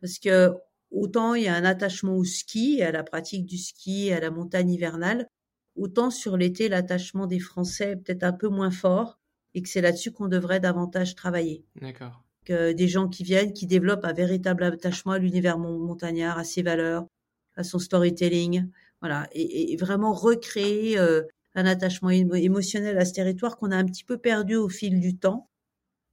[0.02, 0.54] Parce que
[0.92, 4.32] autant il y a un attachement au ski, à la pratique du ski, à la
[4.32, 5.28] montagne hivernale,
[5.76, 9.20] autant sur l'été, l'attachement des Français est peut-être un peu moins fort
[9.54, 11.64] et que c'est là-dessus qu'on devrait davantage travailler.
[11.82, 12.24] D'accord.
[12.46, 16.62] Que des gens qui viennent, qui développent un véritable attachement à l'univers montagnard, à ses
[16.62, 17.08] valeurs,
[17.56, 18.70] à son storytelling,
[19.02, 21.24] voilà, et, vraiment recréer euh,
[21.56, 25.18] un attachement émotionnel à ce territoire qu'on a un petit peu perdu au fil du
[25.18, 25.50] temps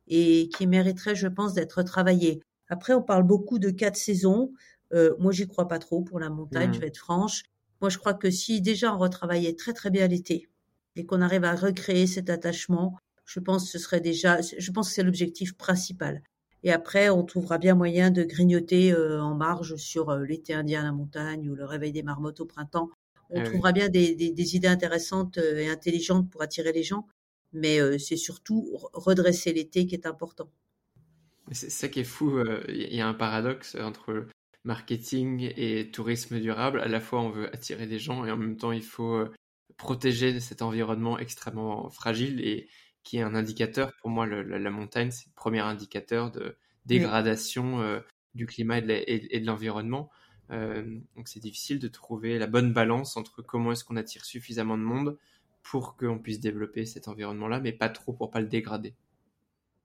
[0.06, 2.40] et qui mériterait, je pense, d'être travaillé.
[2.68, 4.53] Après, on parle beaucoup de quatre saisons.
[4.92, 6.81] Euh, moi, j'y crois pas trop pour la montagne, je mmh.
[6.81, 7.44] vais être franche.
[7.81, 10.48] Moi, je crois que si déjà on retravaillait très très bien l'été
[10.96, 14.88] et qu'on arrive à recréer cet attachement, je pense que ce serait déjà, je pense
[14.88, 16.22] que c'est l'objectif principal.
[16.62, 20.81] Et après, on trouvera bien moyen de grignoter euh, en marge sur euh, l'été indien
[20.81, 22.90] à la montagne ou le réveil des marmottes au printemps.
[23.31, 27.07] On ah trouvera bien des, des, idées intéressantes euh, et intelligentes pour attirer les gens,
[27.53, 30.48] mais c'est surtout redresser l'été qui est important.
[31.52, 32.38] C'est ça qui est fou.
[32.38, 34.26] Euh, il y a un paradoxe entre
[34.64, 36.80] marketing et tourisme durable.
[36.80, 39.33] À la fois, on veut attirer des gens et en même temps, il faut euh,
[39.76, 42.68] protéger cet environnement extrêmement fragile et
[43.02, 43.92] qui est un indicateur.
[44.00, 48.00] Pour moi, la, montagne, c'est le premier indicateur de dégradation euh,
[48.35, 50.11] du climat et de l'environnement.
[50.50, 54.83] donc, c'est difficile de trouver la bonne balance entre comment est-ce qu'on attire suffisamment de
[54.83, 55.18] monde
[55.62, 58.94] pour qu'on puisse développer cet environnement-là, mais pas trop pour pas le dégrader.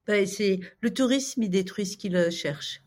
[0.10, 2.82] Ben, c'est le tourisme, il détruit ce qu'il cherche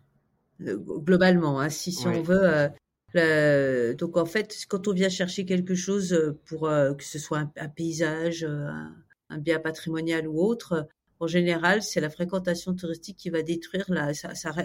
[0.61, 1.61] globalement.
[1.61, 2.69] Hein, si, si on veut.
[3.15, 7.21] Euh, donc en fait, quand on vient chercher quelque chose euh, pour euh, que ce
[7.21, 10.89] soit un, paysage, un, bien patrimonial ou autre,
[11.21, 14.11] en général, c'est la fréquentation touristique qui va détruire la,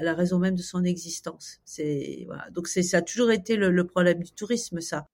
[0.01, 1.59] la raison même de son existence.
[1.63, 2.49] C'est voilà.
[2.49, 5.07] Donc c'est ça a toujours été le, problème du tourisme, ça.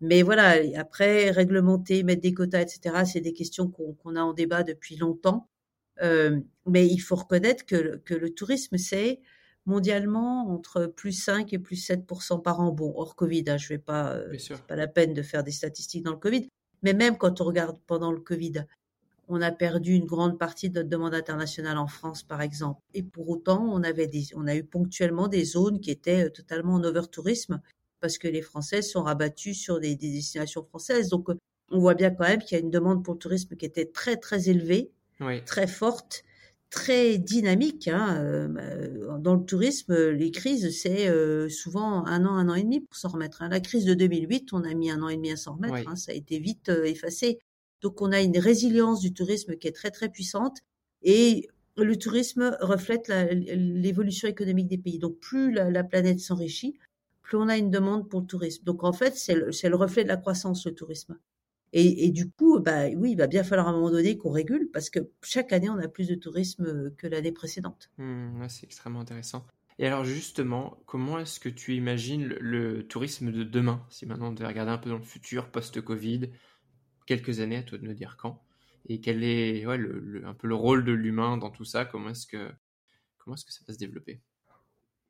[0.00, 3.04] mais voilà, après réglementer, mettre des quotas, etc.
[3.04, 5.50] C'est des questions qu'on a en débat depuis longtemps.
[6.00, 9.20] Euh, mais il faut reconnaître que, que le tourisme, c'est
[9.66, 12.72] mondialement entre plus 5 et plus 7% par an.
[12.72, 15.52] Bon, hors Covid, hein, je vais pas, euh, c'est pas la peine de faire des
[15.52, 16.48] statistiques dans le Covid.
[16.82, 18.64] Mais même quand on regarde pendant le Covid,
[19.28, 22.80] on a perdu une grande partie de notre demande internationale en France, par exemple.
[22.92, 26.30] Et pour autant, on avait des, on a eu ponctuellement des zones qui étaient euh,
[26.30, 27.60] totalement en over-tourisme
[28.00, 31.08] parce que les Français sont rabattus sur des, des destinations françaises.
[31.08, 31.28] Donc,
[31.70, 33.86] on voit bien quand même qu'il y a une demande pour le tourisme qui était
[33.86, 34.90] très, très élevée
[35.44, 36.24] très forte,
[36.72, 37.86] très dynamique.
[37.86, 42.62] Hein, euh, dans le tourisme, les crises, c'est euh, souvent un an, un an et
[42.62, 43.42] demi pour s'en remettre.
[43.42, 43.48] Hein.
[43.50, 45.88] La crise de 2008, on a mis un an et demi à s'en remettre.
[45.88, 47.38] Hein, ça a été vite euh, effacé.
[47.82, 50.58] Donc, on a une résilience du tourisme qui est très, très puissante.
[51.02, 54.98] Et le tourisme reflète l'évolution économique des pays.
[54.98, 56.78] Donc, plus la, planète s'enrichit,
[57.22, 58.64] plus on a une demande pour le tourisme.
[58.64, 61.18] Donc, en fait, c'est le, le reflet de la croissance, le tourisme.
[61.74, 64.30] Et, et, du coup, bah oui, il va bien falloir à un moment donné qu'on
[64.30, 67.90] régule parce que chaque année, on a plus de tourisme que l'année précédente.
[67.96, 69.46] Mmh, c'est extrêmement intéressant.
[69.78, 74.32] Et alors justement, comment est-ce que tu imagines le, tourisme de demain Si maintenant on
[74.32, 76.30] devait regarder un peu dans le futur, post-Covid,
[77.06, 78.44] quelques années, à toi de me dire quand,
[78.86, 82.10] et quel est ouais, le, un peu le rôle de l'humain dans tout ça Comment
[82.10, 82.50] est-ce que
[83.18, 84.20] comment est-ce que ça va se développer?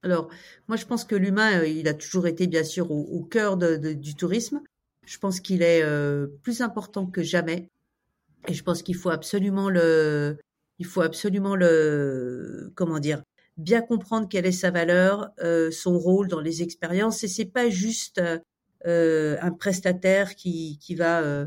[0.03, 0.29] Alors,
[0.69, 3.57] moi, je pense que l'humain, euh, il a toujours été, bien sûr, au, au cœur
[3.57, 4.61] de, de, du tourisme.
[5.05, 7.69] Je pense qu'il est euh, plus important que jamais.
[8.49, 10.39] Et je pense qu'il faut absolument le,
[10.79, 13.23] il faut absolument le, comment dire,
[13.57, 17.23] bien comprendre quelle est sa valeur, euh, son rôle dans les expériences.
[17.25, 18.21] Et c'est pas juste
[18.87, 21.47] euh, un prestataire qui, qui va,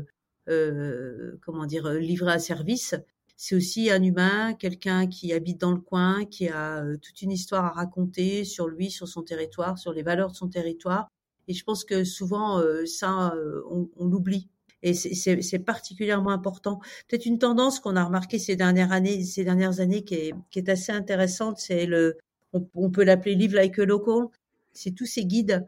[1.42, 2.94] comment dire, livrer un service.
[3.36, 7.64] c'est aussi un humain, quelqu'un qui habite dans le coin, qui a toute une histoire
[7.66, 11.10] à raconter sur lui, sur son territoire, sur les valeurs de son territoire.
[11.48, 13.34] Et je pense que souvent, ça,
[13.70, 14.48] on, on l'oublie.
[14.82, 16.80] Et c'est particulièrement important.
[17.08, 20.58] Peut-être une tendance qu'on a remarqué ces dernières années, ces dernières années qui est, qui
[20.58, 22.18] est assez intéressante, c'est le,
[22.52, 24.28] on, on peut l'appeler Live Like a Local.
[24.72, 25.66] C'est tous ces guides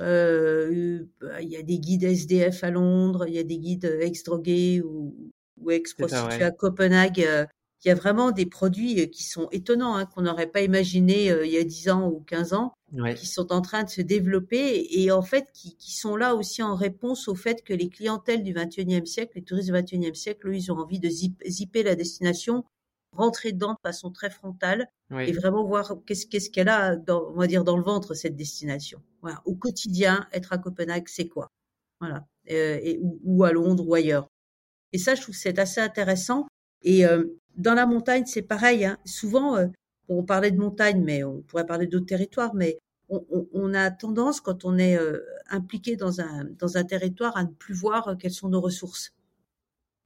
[0.00, 1.04] euh,
[1.40, 5.14] il y a des guides SDF à Londres, il y a des guides ex-drogués ou,
[5.60, 7.26] ou ex-prostituées à Copenhague.
[7.84, 10.62] Euh, il y a vraiment des produits euh, qui sont étonnants, hein, qu'on n'aurait pas
[10.62, 12.74] imaginé il y a 10 ans ou 15 ans,
[13.16, 16.62] qui sont en train de se développer et en fait qui, qui, sont là aussi
[16.62, 20.48] en réponse au fait que les clientèles du 21e siècle, les touristes du 21e siècle,
[20.48, 22.64] eux, ils ont envie de zipper la destination
[23.14, 27.38] rentrer dedans de façon très frontale et vraiment voir qu'est-ce qu'est-ce qu'elle a, dans, on
[27.38, 29.00] va dire dans le ventre cette destination.
[29.22, 31.48] Voilà, au quotidien, être à Copenhague, c'est quoi?
[32.00, 34.28] Voilà, euh, et, ou, à Londres ou ailleurs.
[34.92, 36.46] Et ça, je trouve c'est assez intéressant.
[36.84, 37.24] Et euh,
[37.56, 38.84] dans la montagne, c'est pareil.
[38.84, 38.98] Hein.
[39.04, 39.66] Souvent, euh,
[40.08, 43.90] on parlait de montagne, mais on pourrait parler d'autres territoires, mais on, on, on, a
[43.90, 45.20] tendance, quand on est euh,
[45.50, 49.12] impliqué dans un, dans un territoire, à ne plus voir quelles sont nos ressources.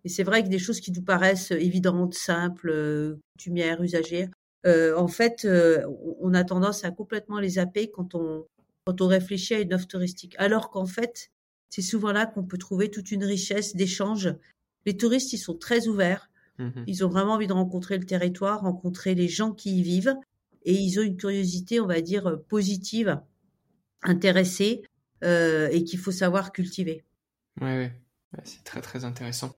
[0.04, 4.30] Et c'est vrai que des choses qui nous paraissent évidentes, simples, coutumières, usagères,
[4.66, 5.86] euh, en fait, euh,
[6.20, 8.46] on a tendance à complètement les zapper quand on,
[8.84, 10.34] quand on réfléchit à une offre touristique.
[10.38, 11.30] Alors qu'en fait,
[11.70, 14.34] c'est souvent là qu'on peut trouver toute une richesse d'échanges.
[14.86, 16.27] Les touristes, ils sont très ouverts.
[16.58, 20.14] Mmh ils ont vraiment envie de rencontrer le territoire, rencontrer les gens qui y vivent.
[20.64, 23.20] Et ils ont une curiosité, on va dire, positive,
[24.02, 24.82] intéressée,
[25.22, 27.04] et qu'il faut savoir cultiver.
[27.60, 27.92] Oui, ouais.
[28.44, 29.56] c'est très, très intéressant.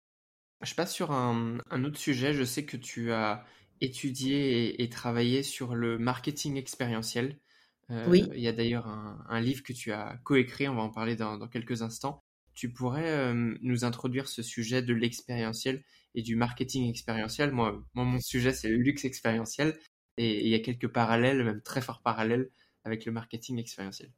[0.63, 2.35] Je passe sur un, autre sujet.
[2.35, 3.45] Je sais que tu as
[3.81, 7.39] étudié et, travaillé sur le marketing expérientiel.
[7.91, 8.29] Euh, oui.
[8.35, 11.49] Il y a d'ailleurs un, livre que tu as coécrit, on va en parler dans,
[11.49, 12.23] quelques instants.
[12.55, 15.83] Tu pourrais euh, nous introduire ce sujet de l'expérientiel
[16.15, 17.53] et du marketing expérientiel.
[17.53, 19.79] Moi, mon sujet, c'est le luxe expérientiel.
[20.17, 22.51] Et, il y a quelques parallèles, même très forts parallèles,
[22.85, 24.11] avec le marketing expérientiel.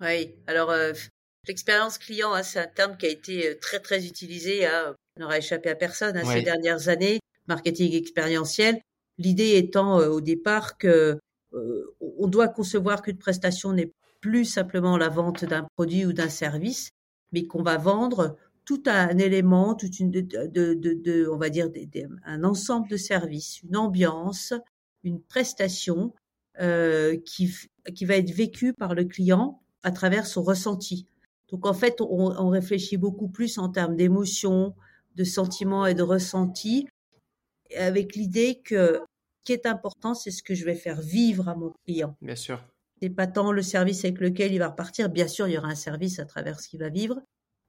[0.00, 0.92] Oui, alors euh,
[1.46, 5.70] l'expérience client, hein, c'est un terme qui a été très très utilisé hein, n'aura échappé
[5.70, 8.80] à personne hein, ces dernières années, marketing expérientiel.
[9.18, 11.18] L'idée étant euh, au départ que
[11.54, 16.28] euh, on doit concevoir qu'une prestation n'est plus simplement la vente d'un produit ou d'un
[16.28, 16.90] service,
[17.32, 18.36] mais qu'on va vendre
[18.68, 21.70] tout un élément, toute une, de, de, de, on va dire,
[22.26, 24.52] un ensemble de services, une ambiance,
[25.04, 26.12] une prestation
[26.60, 27.50] euh, qui,
[27.94, 31.06] qui va être vécue par le client à travers son ressenti.
[31.50, 34.74] Donc en fait, on, on réfléchit beaucoup plus en termes d'émotion,
[35.16, 36.86] de sentiments et de ressentis,
[37.74, 41.54] avec l'idée que ce qui est important, c'est ce que je vais faire vivre à
[41.54, 42.14] mon client.
[42.20, 42.62] Bien sûr.
[43.00, 45.08] C'est pas tant le service avec lequel il va repartir.
[45.08, 47.18] Bien sûr, il y aura un service à travers ce qu'il va vivre,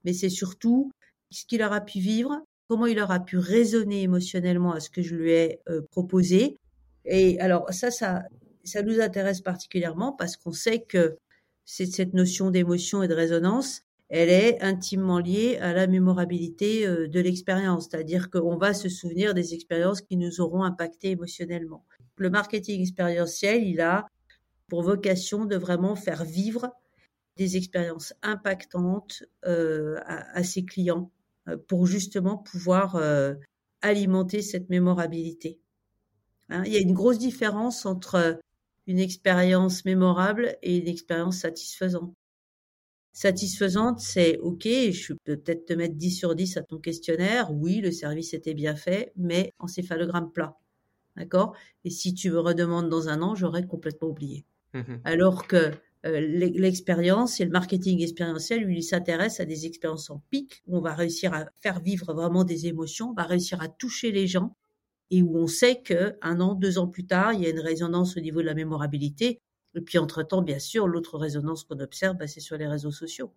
[0.06, 0.92] mais c'est surtout
[1.32, 5.16] ce qu'il aura pu vivre, comment il aura pu raisonner émotionnellement à ce que je
[5.16, 6.58] lui ai euh, proposé.
[7.06, 8.24] Et alors ça, ça,
[8.64, 11.18] ça nous intéresse particulièrement parce qu'on sait que
[11.66, 17.20] cette notion d'émotion et de résonance elle est intimement liée à la mémorabilité euh, de
[17.20, 21.86] l'expérience, c'est-à-dire qu'on va se souvenir des expériences qui nous auront impacté émotionnellement.
[22.16, 24.08] Le marketing expérientiel, il a
[24.68, 26.72] pour vocation de vraiment faire vivre
[27.40, 31.10] des expériences impactantes euh, à, ses clients
[31.48, 33.02] euh, pour justement pouvoir
[33.82, 35.58] alimenter cette mémorabilité.
[36.50, 38.40] Hein, il y a une grosse différence entre
[38.88, 42.14] une expérience mémorable et une expérience satisfaisante.
[43.14, 47.52] Satisfaisante, c'est OK, je peux peut-être te mettre 10 sur 10 à ton questionnaire.
[47.52, 50.58] Oui, le service était bien fait, mais encéphalogramme plat.
[51.16, 51.56] D'accord?
[51.86, 54.46] Et si tu me redemandes dans un an, j'aurais complètement oublié.
[54.74, 55.72] Mmh Alors que
[56.06, 60.78] euh, l'expérience et le marketing expérientiel, lui, il s'intéresse à des expériences en pic, où
[60.78, 64.28] on va réussir à faire vivre vraiment des émotions, on va réussir à toucher les
[64.28, 64.56] gens,
[65.12, 67.60] et où on sait que un an, deux ans plus tard, il y a une
[67.60, 69.42] résonance au niveau de la mémorabilité
[69.76, 73.34] et puis, entre-temps, bien sûr, l'autre résonance qu'on observe, bah, c'est sur les réseaux sociaux.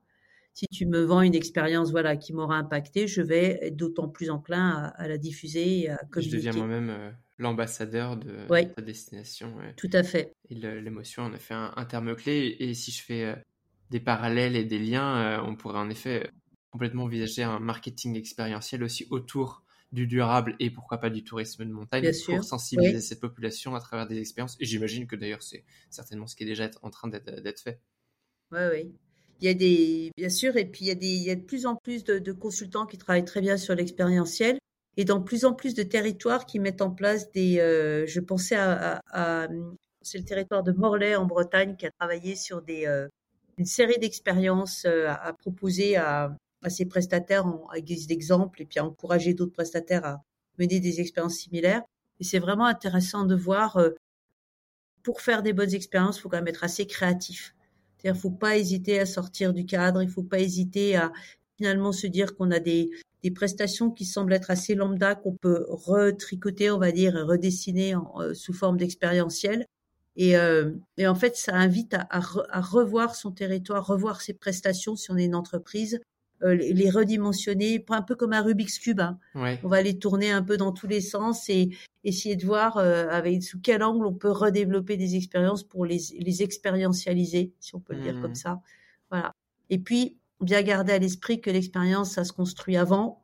[0.54, 4.30] Si tu me vends une expérience voilà, qui m'aura impacté, je vais être d'autant plus
[4.30, 6.40] enclin à, la diffuser et à communiquer.
[6.40, 9.56] Je deviens moi-même euh, l'ambassadeur de ta destination.
[9.76, 10.32] Tout à fait.
[10.50, 12.56] Et l'émotion en effet un, un terme clé.
[12.60, 13.34] Et si je fais euh,
[13.90, 16.30] des parallèles et des liens, euh, on pourrait en effet
[16.70, 21.70] complètement envisager un marketing expérientiel aussi autour du durable et pourquoi pas du tourisme de
[21.70, 24.56] montagne pour sensibiliser cette population à travers des expériences.
[24.58, 27.80] Et j'imagine que d'ailleurs, c'est certainement ce qui est déjà en train d'être fait.
[28.50, 28.94] Oui, oui.
[29.42, 32.05] Il y a des, bien sûr, et puis il y a, de plus en plus
[32.05, 34.57] de, consultants qui travaillent très bien sur l'expérientiel
[34.96, 37.59] et dans plus en plus de territoires qui mettent en place des.
[37.59, 39.00] Euh, je pensais à,
[40.00, 43.09] c'est le territoire de Morlaix en Bretagne qui a travaillé sur des, euh,
[43.59, 48.62] une série d'expériences euh, à, à, proposer à, à ses prestataires en, à guise d'exemple
[48.62, 50.22] et puis à encourager d'autres prestataires à,
[50.61, 51.83] mener des expériences similaires.
[52.20, 53.81] Et c'est vraiment intéressant de voir,
[55.02, 57.57] pour faire des bonnes expériences, il faut quand même être assez créatif.
[58.02, 61.12] C'est-à-dire, faut pas hésiter à sortir du cadre, il faut pas hésiter à
[61.56, 62.90] finalement se dire qu'on a des,
[63.22, 68.34] des prestations qui semblent être assez lambda, qu'on peut retricoter, on va dire, redessiner en,
[68.34, 69.66] sous forme d'expérientiel.
[70.16, 74.96] Et, euh, et, en fait, ça invite à, à, revoir son territoire, revoir ses prestations
[74.96, 75.98] si on est une entreprise, euh,
[76.42, 79.00] les, redimensionner, un peu comme un Rubik's Cube.
[79.00, 79.18] Hein.
[79.35, 81.70] On va les tourner un peu dans tous les sens et
[82.05, 86.00] essayer de voir euh, avec sous quel angle on peut redévelopper des expériences pour les,
[86.18, 88.37] les expérientialiser, si on peut le dire comme mmh.
[88.37, 88.61] ça.
[89.11, 89.33] Voilà.
[89.70, 93.22] Et puis, bien garder à l'esprit que l'expérience, ça se construit avant,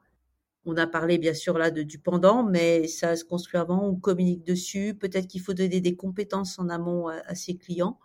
[0.69, 3.97] on a parlé bien sûr là de, du pendant, mais ça se construit avant, on
[3.97, 4.95] communique dessus.
[4.95, 7.99] Peut-être qu'il faut donner des compétences en amont à, ses clients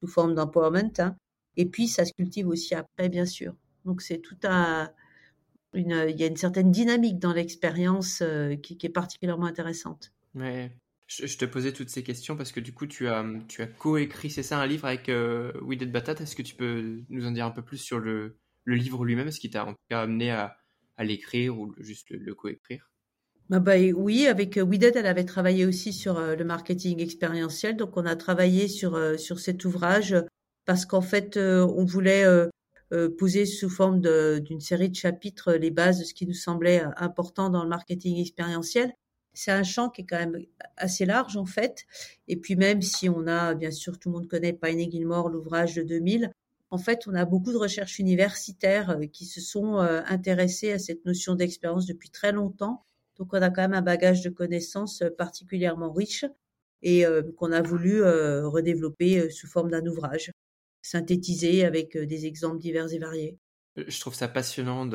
[0.00, 0.92] sous forme d'empowerment.
[0.98, 1.16] Hein.
[1.56, 3.54] Et puis ça se cultive aussi après, bien sûr.
[3.86, 4.90] Donc c'est tout un,
[5.72, 10.12] une, il y a une certaine dynamique dans l'expérience euh, qui, est particulièrement intéressante.
[10.34, 10.70] Ouais.
[11.06, 14.28] Je, te posais toutes ces questions parce que du coup tu as, tu as coécrit,
[14.28, 16.14] c'est ça, un livre avec euh, Did Batat.
[16.20, 19.30] Est-ce que tu peux nous en dire un peu plus sur le, le livre lui-même,
[19.30, 20.58] ce qui t'a en tout cas amené à,
[20.96, 22.90] à l'écrire ou juste le, coécrire?
[23.48, 27.76] Bah, bah, oui, avec euh, Dead, elle avait travaillé aussi sur euh, le marketing expérientiel.
[27.76, 30.16] Donc, on a travaillé sur, euh, sur cet ouvrage
[30.64, 32.24] parce qu'en fait, on voulait
[33.18, 34.00] poser sous forme
[34.40, 38.20] d'une série de chapitres les bases de ce qui nous semblait important dans le marketing
[38.20, 38.92] expérientiel.
[39.34, 40.38] C'est un champ qui est quand même
[40.76, 41.84] assez large, en fait.
[42.28, 45.74] Et puis, même si on a, bien sûr, tout le monde connaît Pine Gilmore, l'ouvrage
[45.74, 46.30] de 2000,
[46.70, 50.78] en fait, on a beaucoup de recherches universitaires euh, qui se sont euh, intéressées à
[50.78, 52.84] cette notion d'expérience depuis très longtemps.
[53.18, 56.24] Donc, on a quand même un bagage de connaissances euh, particulièrement riche
[56.82, 57.04] et
[57.38, 60.30] qu'on a voulu redévelopper sous forme d'un ouvrage,
[60.86, 63.38] synthétisé avec des exemples divers et variés.
[63.76, 64.86] Je trouve ça passionnant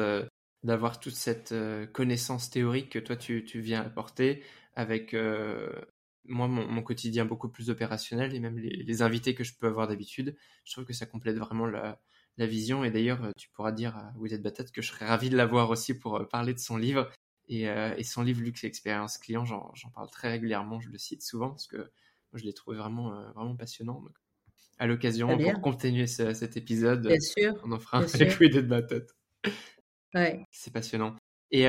[0.64, 1.54] d'avoir toute cette
[1.94, 4.42] connaissance théorique que toi tu, viens apporter
[4.76, 5.14] avec
[6.26, 10.36] moi, mon, quotidien beaucoup plus opérationnel et même les, invités que je peux avoir d'habitude,
[10.64, 12.00] je trouve que ça complète vraiment la,
[12.38, 12.84] vision.
[12.84, 15.70] Et d'ailleurs, euh, tu pourras dire à Willette Batat que je serais ravi de l'avoir
[15.70, 17.12] aussi pour euh, parler de son livre.
[17.52, 21.50] Euh, et, son livre Luxe Expérience Client, j'en parle très régulièrement, je le cite souvent
[21.50, 21.92] parce que
[22.34, 24.04] je l'ai trouvé vraiment, vraiment passionnant.
[24.82, 27.14] À l'occasion, pour continuer cet épisode,
[27.64, 29.06] on en fera un avec Willette Batat.
[30.14, 30.46] Ouais.
[30.52, 31.16] C'est passionnant.
[31.52, 31.68] Et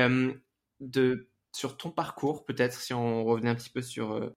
[0.79, 4.33] de, sur ton parcours, peut-être, si on revenait un petit peu sur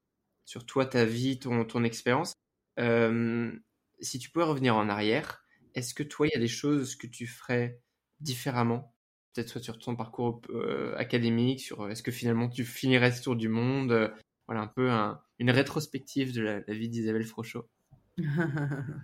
[0.47, 2.33] sur toi, ta vie, ton, ton expérience.
[2.79, 3.53] Euh,
[4.01, 7.07] si tu pouvais revenir en arrière, est-ce que toi, il y a des choses que
[7.07, 7.81] tu ferais
[8.21, 8.95] différemment
[9.35, 13.37] Peut-être soit sur ton parcours euh, académique, sur est-ce que finalement tu finirais ce tour
[13.37, 14.09] du monde euh,
[14.47, 14.89] Voilà, un peu
[15.39, 17.69] une rétrospective de la, vie d'Isabelle Frochot?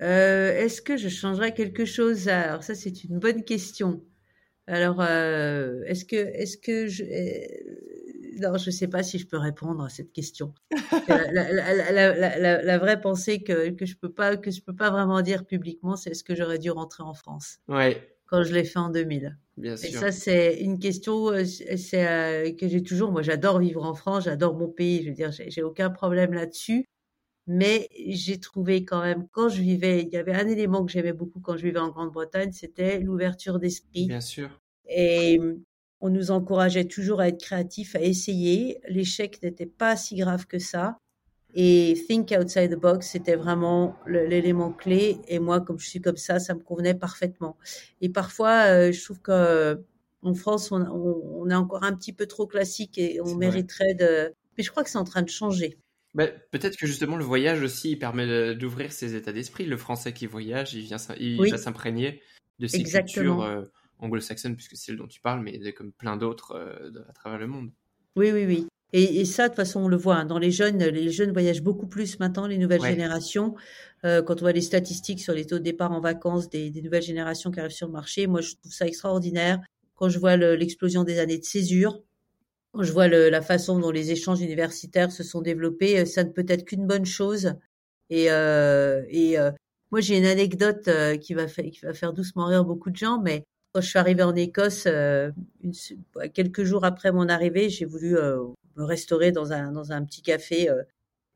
[0.00, 2.28] est-ce que je changerais quelque chose?
[2.28, 4.04] Alors ça, c'est une bonne question.
[4.66, 7.04] Alors, est-ce que, est-ce que je,
[8.40, 10.54] non, je ne sais pas si je peux répondre à cette question.
[11.08, 15.96] la, vraie pensée que, que je peux pas que je peux pas vraiment dire publiquement,
[15.96, 18.08] c'est est-ce que j'aurais dû rentrer en France Ouais.
[18.26, 19.36] Quand je l'ai fait en 2000.
[19.56, 19.88] Bien sûr.
[19.88, 23.12] Et ça, c'est une question euh, c'est, euh, que j'ai toujours.
[23.12, 25.02] Moi, j'adore vivre en France, j'adore mon pays.
[25.02, 26.86] Je veux dire, j'ai, aucun problème là-dessus.
[27.46, 31.12] Mais j'ai trouvé quand même, quand je vivais, il y avait un élément que j'aimais
[31.12, 34.06] beaucoup quand je vivais en Grande-Bretagne, c'était l'ouverture d'esprit.
[34.06, 34.48] Bien sûr.
[34.88, 35.38] Et
[36.00, 38.80] on nous encourageait toujours à être créatifs, à essayer.
[38.88, 40.98] L'échec n'était pas si grave que ça.
[41.54, 45.18] Et think outside the box, c'était vraiment l'élément clé.
[45.28, 47.56] Et moi, comme je suis comme ça, ça me convenait parfaitement.
[48.00, 49.80] Et parfois, euh, je trouve que
[50.22, 54.34] en France, on, est encore un petit peu trop classique et on mériterait de.
[54.56, 55.78] Mais je crois que c'est en train de changer.
[56.14, 59.66] Bah, peut-être que justement le voyage aussi permet d'ouvrir ses états d'esprit.
[59.66, 62.22] Le Français qui voyage, il, vient, il va s'imprégner
[62.60, 63.42] de ces cultures.
[63.42, 63.62] Euh,
[63.98, 67.46] anglo-saxonne, puisque c'est celle dont tu parles, mais comme plein d'autres euh, à travers le
[67.46, 67.70] monde.
[68.16, 68.66] Oui, oui, oui.
[68.96, 70.18] Et, ça, de toute façon, on le voit.
[70.18, 73.56] Hein, dans les jeunes, les jeunes voyagent beaucoup plus maintenant, les nouvelles générations.
[74.04, 77.02] Euh, quand on voit les statistiques sur les taux de départ en vacances des, nouvelles
[77.02, 79.60] générations qui arrivent sur le marché, moi, je trouve ça extraordinaire.
[79.96, 82.02] Quand je vois l'explosion des années de césure,
[82.74, 86.30] quand je vois la façon dont les échanges universitaires se sont développés, euh, ça ne
[86.30, 87.54] peut être qu'une bonne chose.
[88.10, 89.36] Et, et
[89.90, 93.44] moi, j'ai une anecdote qui va, qui va faire doucement rire beaucoup de gens, mais
[93.74, 95.32] quand je suis arrivée en Écosse, euh,
[96.32, 98.38] quelques jours après mon arrivée, j'ai voulu euh,
[98.76, 100.82] me restaurer dans un, dans un petit café euh,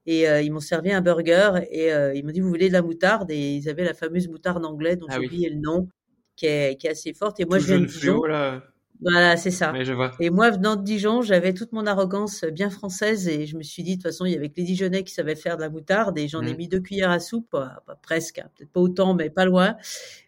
[0.06, 3.30] et ils m'ont servi un burger et ils m'ont dit vous voulez de la moutarde
[3.30, 5.86] et ils avaient la fameuse moutarde anglaise dont ah j'ai oublié le nom
[6.34, 8.22] qui est, qui est assez forte et moi je viens de Dijon.
[9.00, 9.72] Voilà, c'est ça.
[10.18, 13.82] Et moi, venant de Dijon, j'avais toute mon arrogance bien française et je me suis
[13.82, 15.70] dit, de toute façon, il y avait que les Dijonnais qui savaient faire de la
[15.70, 16.56] moutarde et j'en ai mmh.
[16.56, 17.56] mis deux cuillères à soupe,
[18.02, 19.76] presque, hein, peut-être pas autant, mais pas loin.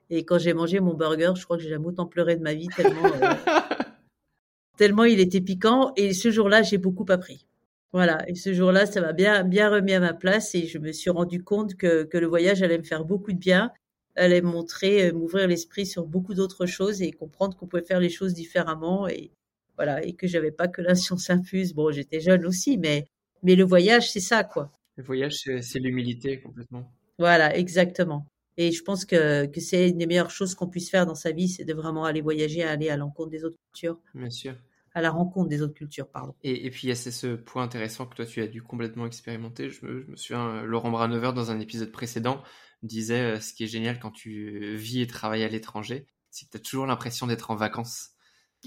[0.09, 2.55] Et quand j'ai mangé mon burger, je crois que j'ai jamais autant pleuré de ma
[2.55, 3.35] vie tellement, euh,
[4.77, 5.93] tellement il était piquant.
[5.97, 7.47] Et ce jour-là, j'ai beaucoup appris.
[7.93, 8.29] Voilà.
[8.29, 11.11] Et ce jour-là, ça m'a bien, bien remis à ma place et je me suis
[11.11, 13.73] rendu compte que, que le voyage allait me faire beaucoup de bien,
[14.21, 18.01] allait me montrer, euh, m'ouvrir l'esprit sur beaucoup d'autres choses et comprendre qu'on pouvait faire
[18.01, 19.31] les choses différemment et
[19.77, 20.05] voilà.
[20.05, 21.75] Et que j'avais pas que la science infuse.
[21.75, 23.07] Bon, j'étais jeune aussi, mais,
[23.43, 24.71] mais le voyage, c'est ça, quoi.
[24.97, 26.93] Le voyage, c'est l'humilité complètement.
[27.19, 28.27] Voilà, exactement.
[28.57, 31.33] Et je pense que, que c'est une des meilleures choses qu'on puisse faire dans sa
[31.33, 33.99] vie, c'est de vraiment aller voyager, aller à l'encontre des autres cultures.
[34.15, 34.55] Bien sûr
[34.95, 36.35] à la rencontre des autres cultures, pardon.
[36.43, 39.71] Et, et puis, c'est ce point intéressant que toi, tu as dû complètement expérimenter.
[39.71, 42.43] Je me, je me souviens, euh, Laurent Branover, dans un épisode précédent,
[42.83, 46.51] disait euh, ce qui est génial quand tu vis et travailles à l'étranger, c'est que
[46.53, 48.11] tu as toujours l'impression d'être en vacances.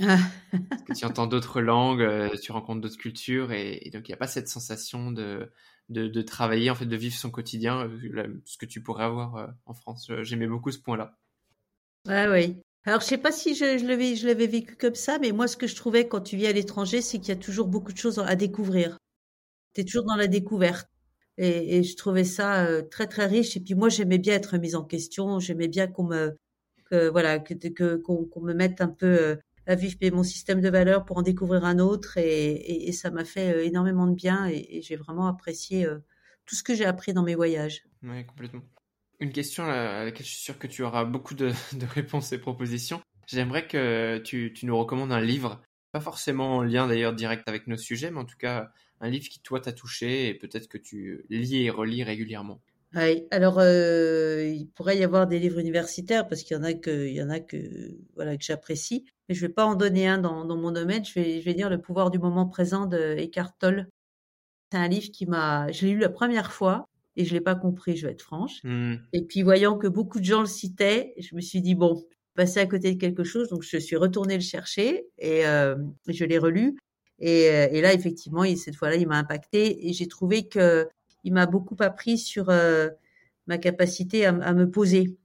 [0.01, 0.17] Ah.
[0.69, 4.15] Parce que tu entends d'autres langues, euh, tu rencontres d'autres cultures, et, donc il n'y
[4.15, 5.51] a pas cette sensation de,
[5.89, 7.89] de, de, travailler, en fait, de vivre son quotidien,
[8.45, 10.11] ce que tu pourrais avoir en France.
[10.21, 11.17] J'aimais beaucoup ce point-là.
[12.07, 15.47] Ah oui, alors, je sais pas si je, je l'avais vécu comme ça, mais moi,
[15.47, 17.93] ce que je trouvais quand tu vis à l'étranger, c'est qu'il y a toujours beaucoup
[17.93, 18.97] de choses à découvrir.
[19.73, 20.87] Tu es toujours dans la découverte.
[21.37, 23.57] Et, je trouvais ça euh, très, très riche.
[23.57, 25.39] Et puis, moi, j'aimais bien être mise en question.
[25.39, 26.37] J'aimais bien qu'on me,
[26.91, 31.05] voilà, que, qu'on, qu'on me mette un peu euh, à vivre mon système de valeurs
[31.05, 32.17] pour en découvrir un autre.
[32.17, 34.47] Et, ça m'a fait euh, énormément de bien.
[34.47, 35.87] Et, j'ai vraiment apprécié
[36.45, 37.83] tout ce que j'ai appris dans mes voyages.
[38.03, 38.61] Oui, complètement
[39.19, 41.53] une question à laquelle je suis sûr que tu auras beaucoup de,
[41.93, 43.01] réponses et propositions.
[43.27, 45.61] J'aimerais que tu, nous recommandes un livre,
[45.93, 48.69] pas forcément en lien d'ailleurs direct avec nos sujets, mais en tout cas
[49.03, 52.61] un livre qui toi t'a touché et peut-être que tu lis et relis régulièrement.
[52.95, 56.73] Oui, alors euh, il pourrait y avoir des livres universitaires parce qu'il y en a
[56.73, 57.57] que, il y en a que,
[58.15, 61.03] voilà, que j'apprécie, mais je vais pas en donner un dans, mon domaine.
[61.03, 63.89] Je vais, je vais dire Le pouvoir du moment présent de Eckhart Tolle.
[64.71, 66.87] C'est un livre qui m'a, je l'ai lu la première fois
[67.17, 68.63] et je l'ai pas compris, je vais être franche.
[68.63, 68.95] Mmh.
[69.11, 72.59] Et puis voyant que beaucoup de gens le citaient, je me suis dit bon, passer
[72.59, 75.75] à côté de quelque chose, donc je suis retournée le chercher et euh,
[76.07, 76.77] je l'ai relu.
[77.25, 80.89] Et, euh, et, là, effectivement, cette fois-là, il m'a impacté et j'ai trouvé que
[81.23, 82.89] il m'a beaucoup appris sur euh,
[83.47, 85.17] ma capacité à, à me poser.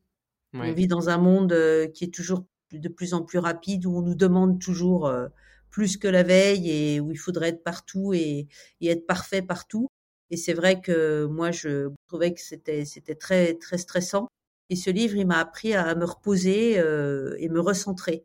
[0.55, 3.97] On vit dans un monde euh, qui est toujours de plus en plus rapide, où
[3.97, 5.27] on nous demande toujours euh,
[5.71, 8.47] plus que la veille et où il faudrait être partout et,
[8.81, 9.89] et être parfait partout.
[10.31, 14.29] Et c'est vrai que moi, je trouvais que c'était c'était très très stressant.
[14.71, 18.25] Et ce livre, il m'a appris à me reposer et me recentrer.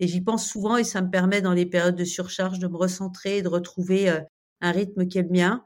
[0.00, 2.76] Et j'y pense souvent et ça me permet dans les périodes de surcharge de me
[2.76, 4.20] recentrer et de retrouver euh,
[4.60, 5.64] un rythme qui est le mien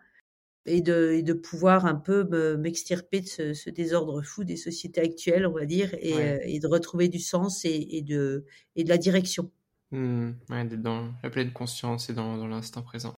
[0.65, 5.01] et de, et de pouvoir un peu m'extirper de ce, ce, désordre fou des sociétés
[5.01, 8.45] actuelles, on va dire, et, euh, et de retrouver du sens et, et, de,
[8.77, 9.51] et de la direction.
[9.91, 13.15] Mmh, ouais, d'être dans la pleine conscience et dans, dans l'instant présent.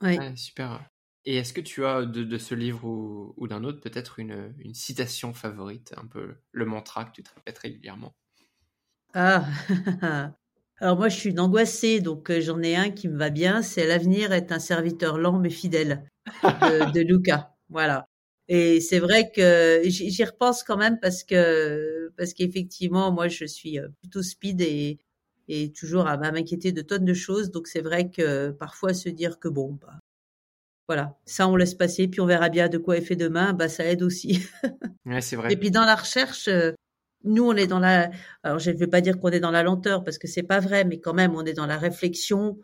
[0.00, 0.18] Ouais.
[0.18, 0.36] ouais.
[0.36, 0.88] super.
[1.24, 5.92] Et est-ce que tu as de, ce livre ou, d'un autre peut-être une, citation favorite,
[5.96, 8.14] un peu le mantra que tu te répètes régulièrement?
[9.12, 9.44] Ah,
[10.78, 13.62] alors moi je suis une angoissée, donc euh, j'en ai un qui me va bien,
[13.62, 16.04] c'est L'avenir est un serviteur lent mais fidèle
[16.42, 17.54] de, de Luca.
[17.68, 18.06] Voilà.
[18.48, 23.78] Et c'est vrai que j'y repense quand même parce que parce qu'effectivement moi je suis
[23.78, 24.98] euh, plutôt speed et
[25.48, 27.50] et toujours à m'inquiéter de tonnes de choses.
[27.50, 29.98] Donc c'est vrai que parfois se dire que bon, bah,
[30.88, 33.52] voilà, ça on laisse passer, puis on verra bien de quoi est fait demain.
[33.52, 34.46] Bah ça aide aussi.
[35.06, 35.52] ouais, c'est vrai.
[35.52, 36.72] Et puis dans la recherche, euh,
[37.26, 38.10] nous on est dans la.
[38.42, 40.60] Alors je ne vais pas dire qu'on est dans la lenteur parce que c'est pas
[40.60, 42.58] vrai, mais quand même on est dans la réflexion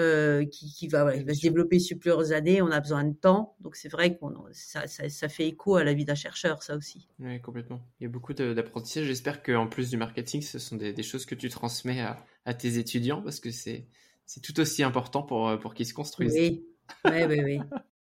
[0.00, 2.62] euh, qui, qui, va, voilà, va se développer sur plusieurs années.
[2.62, 5.82] On a besoin de temps, donc c'est vrai que ça, ça, ça, fait écho à
[5.82, 7.08] la vie d'un chercheur, ça aussi.
[7.18, 7.80] Oui, complètement.
[7.98, 9.06] Il y a beaucoup d'apprentissage.
[9.06, 12.54] J'espère qu'en plus du marketing, ce sont des, des choses que tu transmets à, à
[12.54, 13.86] tes étudiants parce que c'est
[14.24, 16.34] c'est tout aussi important pour pour qu'ils se construisent.
[16.34, 16.64] Oui.
[17.04, 17.60] Oui, oui, oui.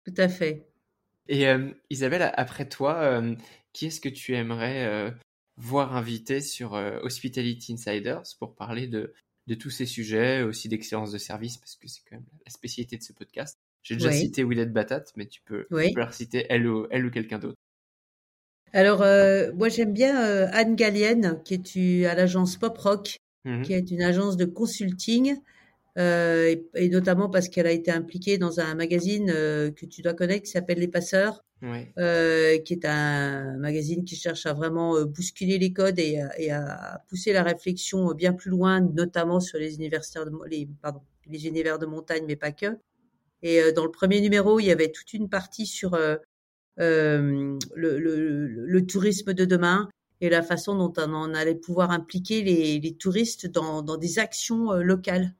[0.06, 0.68] Tout à fait.
[1.28, 3.36] Et euh, Isabelle, après toi, euh,
[3.74, 5.14] qui est-ce que tu aimerais
[5.58, 9.14] euh, voir invité sur Hospitality Insiders pour parler de,
[9.48, 12.98] de tous ces sujets, aussi d'excellence de service, parce que c'est quand même la spécialité
[12.98, 13.58] de ce podcast.
[13.84, 15.94] J'ai déjà cité Willette Batat, mais tu peux, oui.
[15.94, 17.58] tu citer elle ou, elle ou quelqu'un d'autre.
[18.74, 19.00] Alors,
[19.56, 20.16] moi j'aime bien
[20.52, 25.38] Anne Gallienne, qui est à l'agence Pop Rock, mmh qui est une agence de consulting
[25.98, 30.02] euh, et, et, notamment parce qu'elle a été impliquée dans un magazine euh, que tu
[30.02, 31.46] dois connaître qui s'appelle Les Passeurs,
[31.98, 37.02] euh, qui est un magazine qui cherche à vraiment bousculer les codes et, et, à
[37.08, 41.80] pousser la réflexion bien plus loin, notamment sur les universitaires de les pardon les univers
[41.80, 42.78] de montagne, mais pas que.
[43.42, 46.20] Et dans le premier numéro, il y avait toute une partie sur le,
[46.78, 49.90] le, le, le, tourisme de demain
[50.22, 54.72] et la façon dont on allait pouvoir impliquer les, les touristes dans, dans des actions
[54.74, 55.34] locales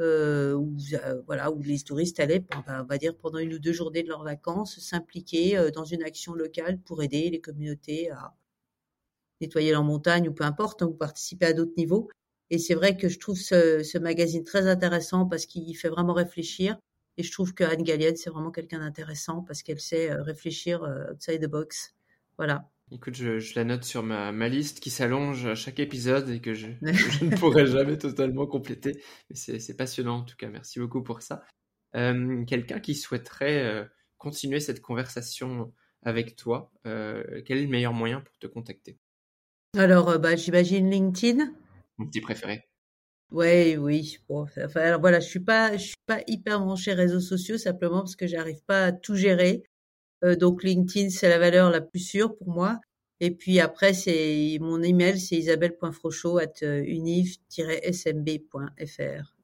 [0.00, 3.72] euh, où, euh, voilà, où les touristes allaient, on va dire, pendant une ou deux
[3.72, 8.34] journées de leurs vacances, s'impliquer euh, dans une action locale pour aider les communautés à
[9.40, 12.08] nettoyer leur montagne ou peu importe, hein, ou participer à d'autres niveaux.
[12.50, 16.14] Et c'est vrai que je trouve ce, ce magazine très intéressant parce qu'il fait vraiment
[16.14, 16.78] réfléchir.
[17.16, 20.82] Et je trouve que Anne Gallienne, c'est vraiment quelqu'un d'intéressant parce qu'elle sait euh, réfléchir
[21.12, 21.94] outside the box.
[22.36, 22.70] Voilà.
[22.90, 26.40] Écoute, je, je, la note sur ma, ma liste qui s'allonge à chaque épisode et
[26.40, 29.02] que je, je ne pourrai jamais totalement compléter.
[29.28, 30.48] Mais c'est passionnant en tout cas.
[30.48, 31.44] Merci beaucoup pour ça.
[31.96, 33.84] Euh, Quelqu'un qui souhaiterait euh,
[34.16, 35.72] continuer cette conversation
[36.02, 38.98] avec toi, euh, quel est le meilleur moyen pour te contacter?
[39.76, 41.52] Alors, bah, j'imagine LinkedIn.
[41.98, 42.68] Mon petit préféré.
[43.30, 44.18] Oui, oui.
[44.28, 47.98] Bon, enfin, alors voilà, je suis pas, je suis pas hyper branchée réseaux sociaux simplement
[47.98, 49.64] parce que j'arrive pas à tout gérer.
[50.24, 52.80] Euh, donc LinkedIn, c'est la valeur la plus sûre pour moi.
[53.20, 56.84] Et puis après, c'est mon email, c'est isabelle.frochot at euh.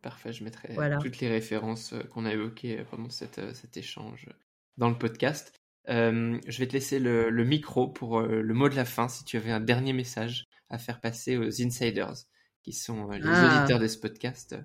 [0.01, 0.99] Parfait, je mettrai voilà.
[0.99, 4.29] toutes les références euh, qu'on a évoquées pendant cette, cet échange
[4.77, 5.53] dans le podcast.
[5.89, 9.25] Euh, je vais te laisser le, le micro pour le mot de la fin si
[9.25, 12.15] tu avais un dernier message à faire passer aux insiders
[12.63, 13.59] qui sont les ah.
[13.59, 14.57] auditeurs de ce podcast.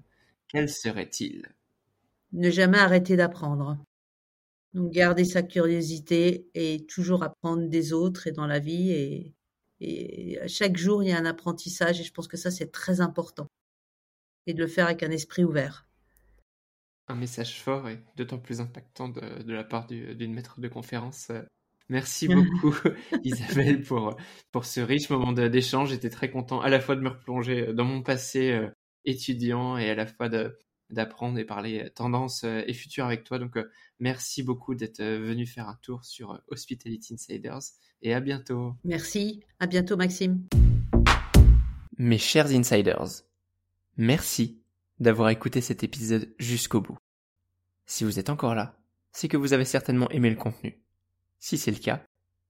[0.48, 1.48] Quel serait-il?
[2.32, 3.78] Ne jamais arrêter d'apprendre.
[4.74, 9.34] Donc garder sa curiosité et toujours apprendre des autres et dans la vie et,
[9.80, 13.02] et chaque jour il y a un apprentissage et je pense que ça c'est très
[13.02, 13.48] important
[14.46, 15.88] et de le faire avec un esprit ouvert.
[17.08, 21.32] Un message fort et d'autant plus impactant de, de la part d'une maître de conférence.
[21.90, 22.76] Merci beaucoup
[23.24, 24.16] Isabelle pour,
[24.52, 25.90] pour ce riche moment d'échange.
[25.90, 28.70] J'étais très content à la fois de me replonger dans mon passé euh,
[29.06, 30.56] étudiant et à la fois de,
[30.90, 33.40] d'apprendre et parler euh, tendance euh, et futur avec toi.
[33.40, 33.70] Donc, euh,
[34.00, 37.60] merci beaucoup d'être venu faire un tour sur Hospitality Insiders
[38.02, 38.76] et à bientôt.
[38.84, 40.44] Merci, à bientôt Maxime.
[41.98, 43.24] Mes chers insiders,
[43.98, 44.62] merci
[45.00, 46.98] d'avoir écouté cet épisode jusqu'au bout.
[47.86, 48.78] Si vous êtes encore là,
[49.12, 50.82] c'est que vous avez certainement aimé le contenu.
[51.40, 52.04] Si c'est le cas,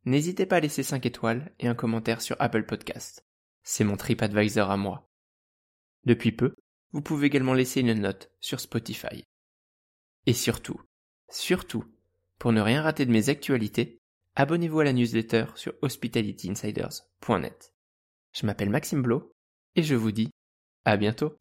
[0.05, 3.25] n'hésitez pas à laisser 5 étoiles et un commentaire sur Apple Podcast.
[3.63, 5.09] C'est mon TripAdvisor à moi.
[6.05, 6.55] Depuis peu,
[6.91, 9.23] vous pouvez également laisser une note sur Spotify.
[10.25, 10.81] Et surtout,
[11.29, 11.85] surtout,
[12.37, 13.99] pour ne rien rater de mes actualités,
[14.35, 17.73] abonnez-vous à la newsletter sur hospitalityinsiders.net.
[18.33, 19.31] Je m'appelle Maxime Blo
[19.75, 20.29] et je vous dis
[20.85, 21.35] à bientôt.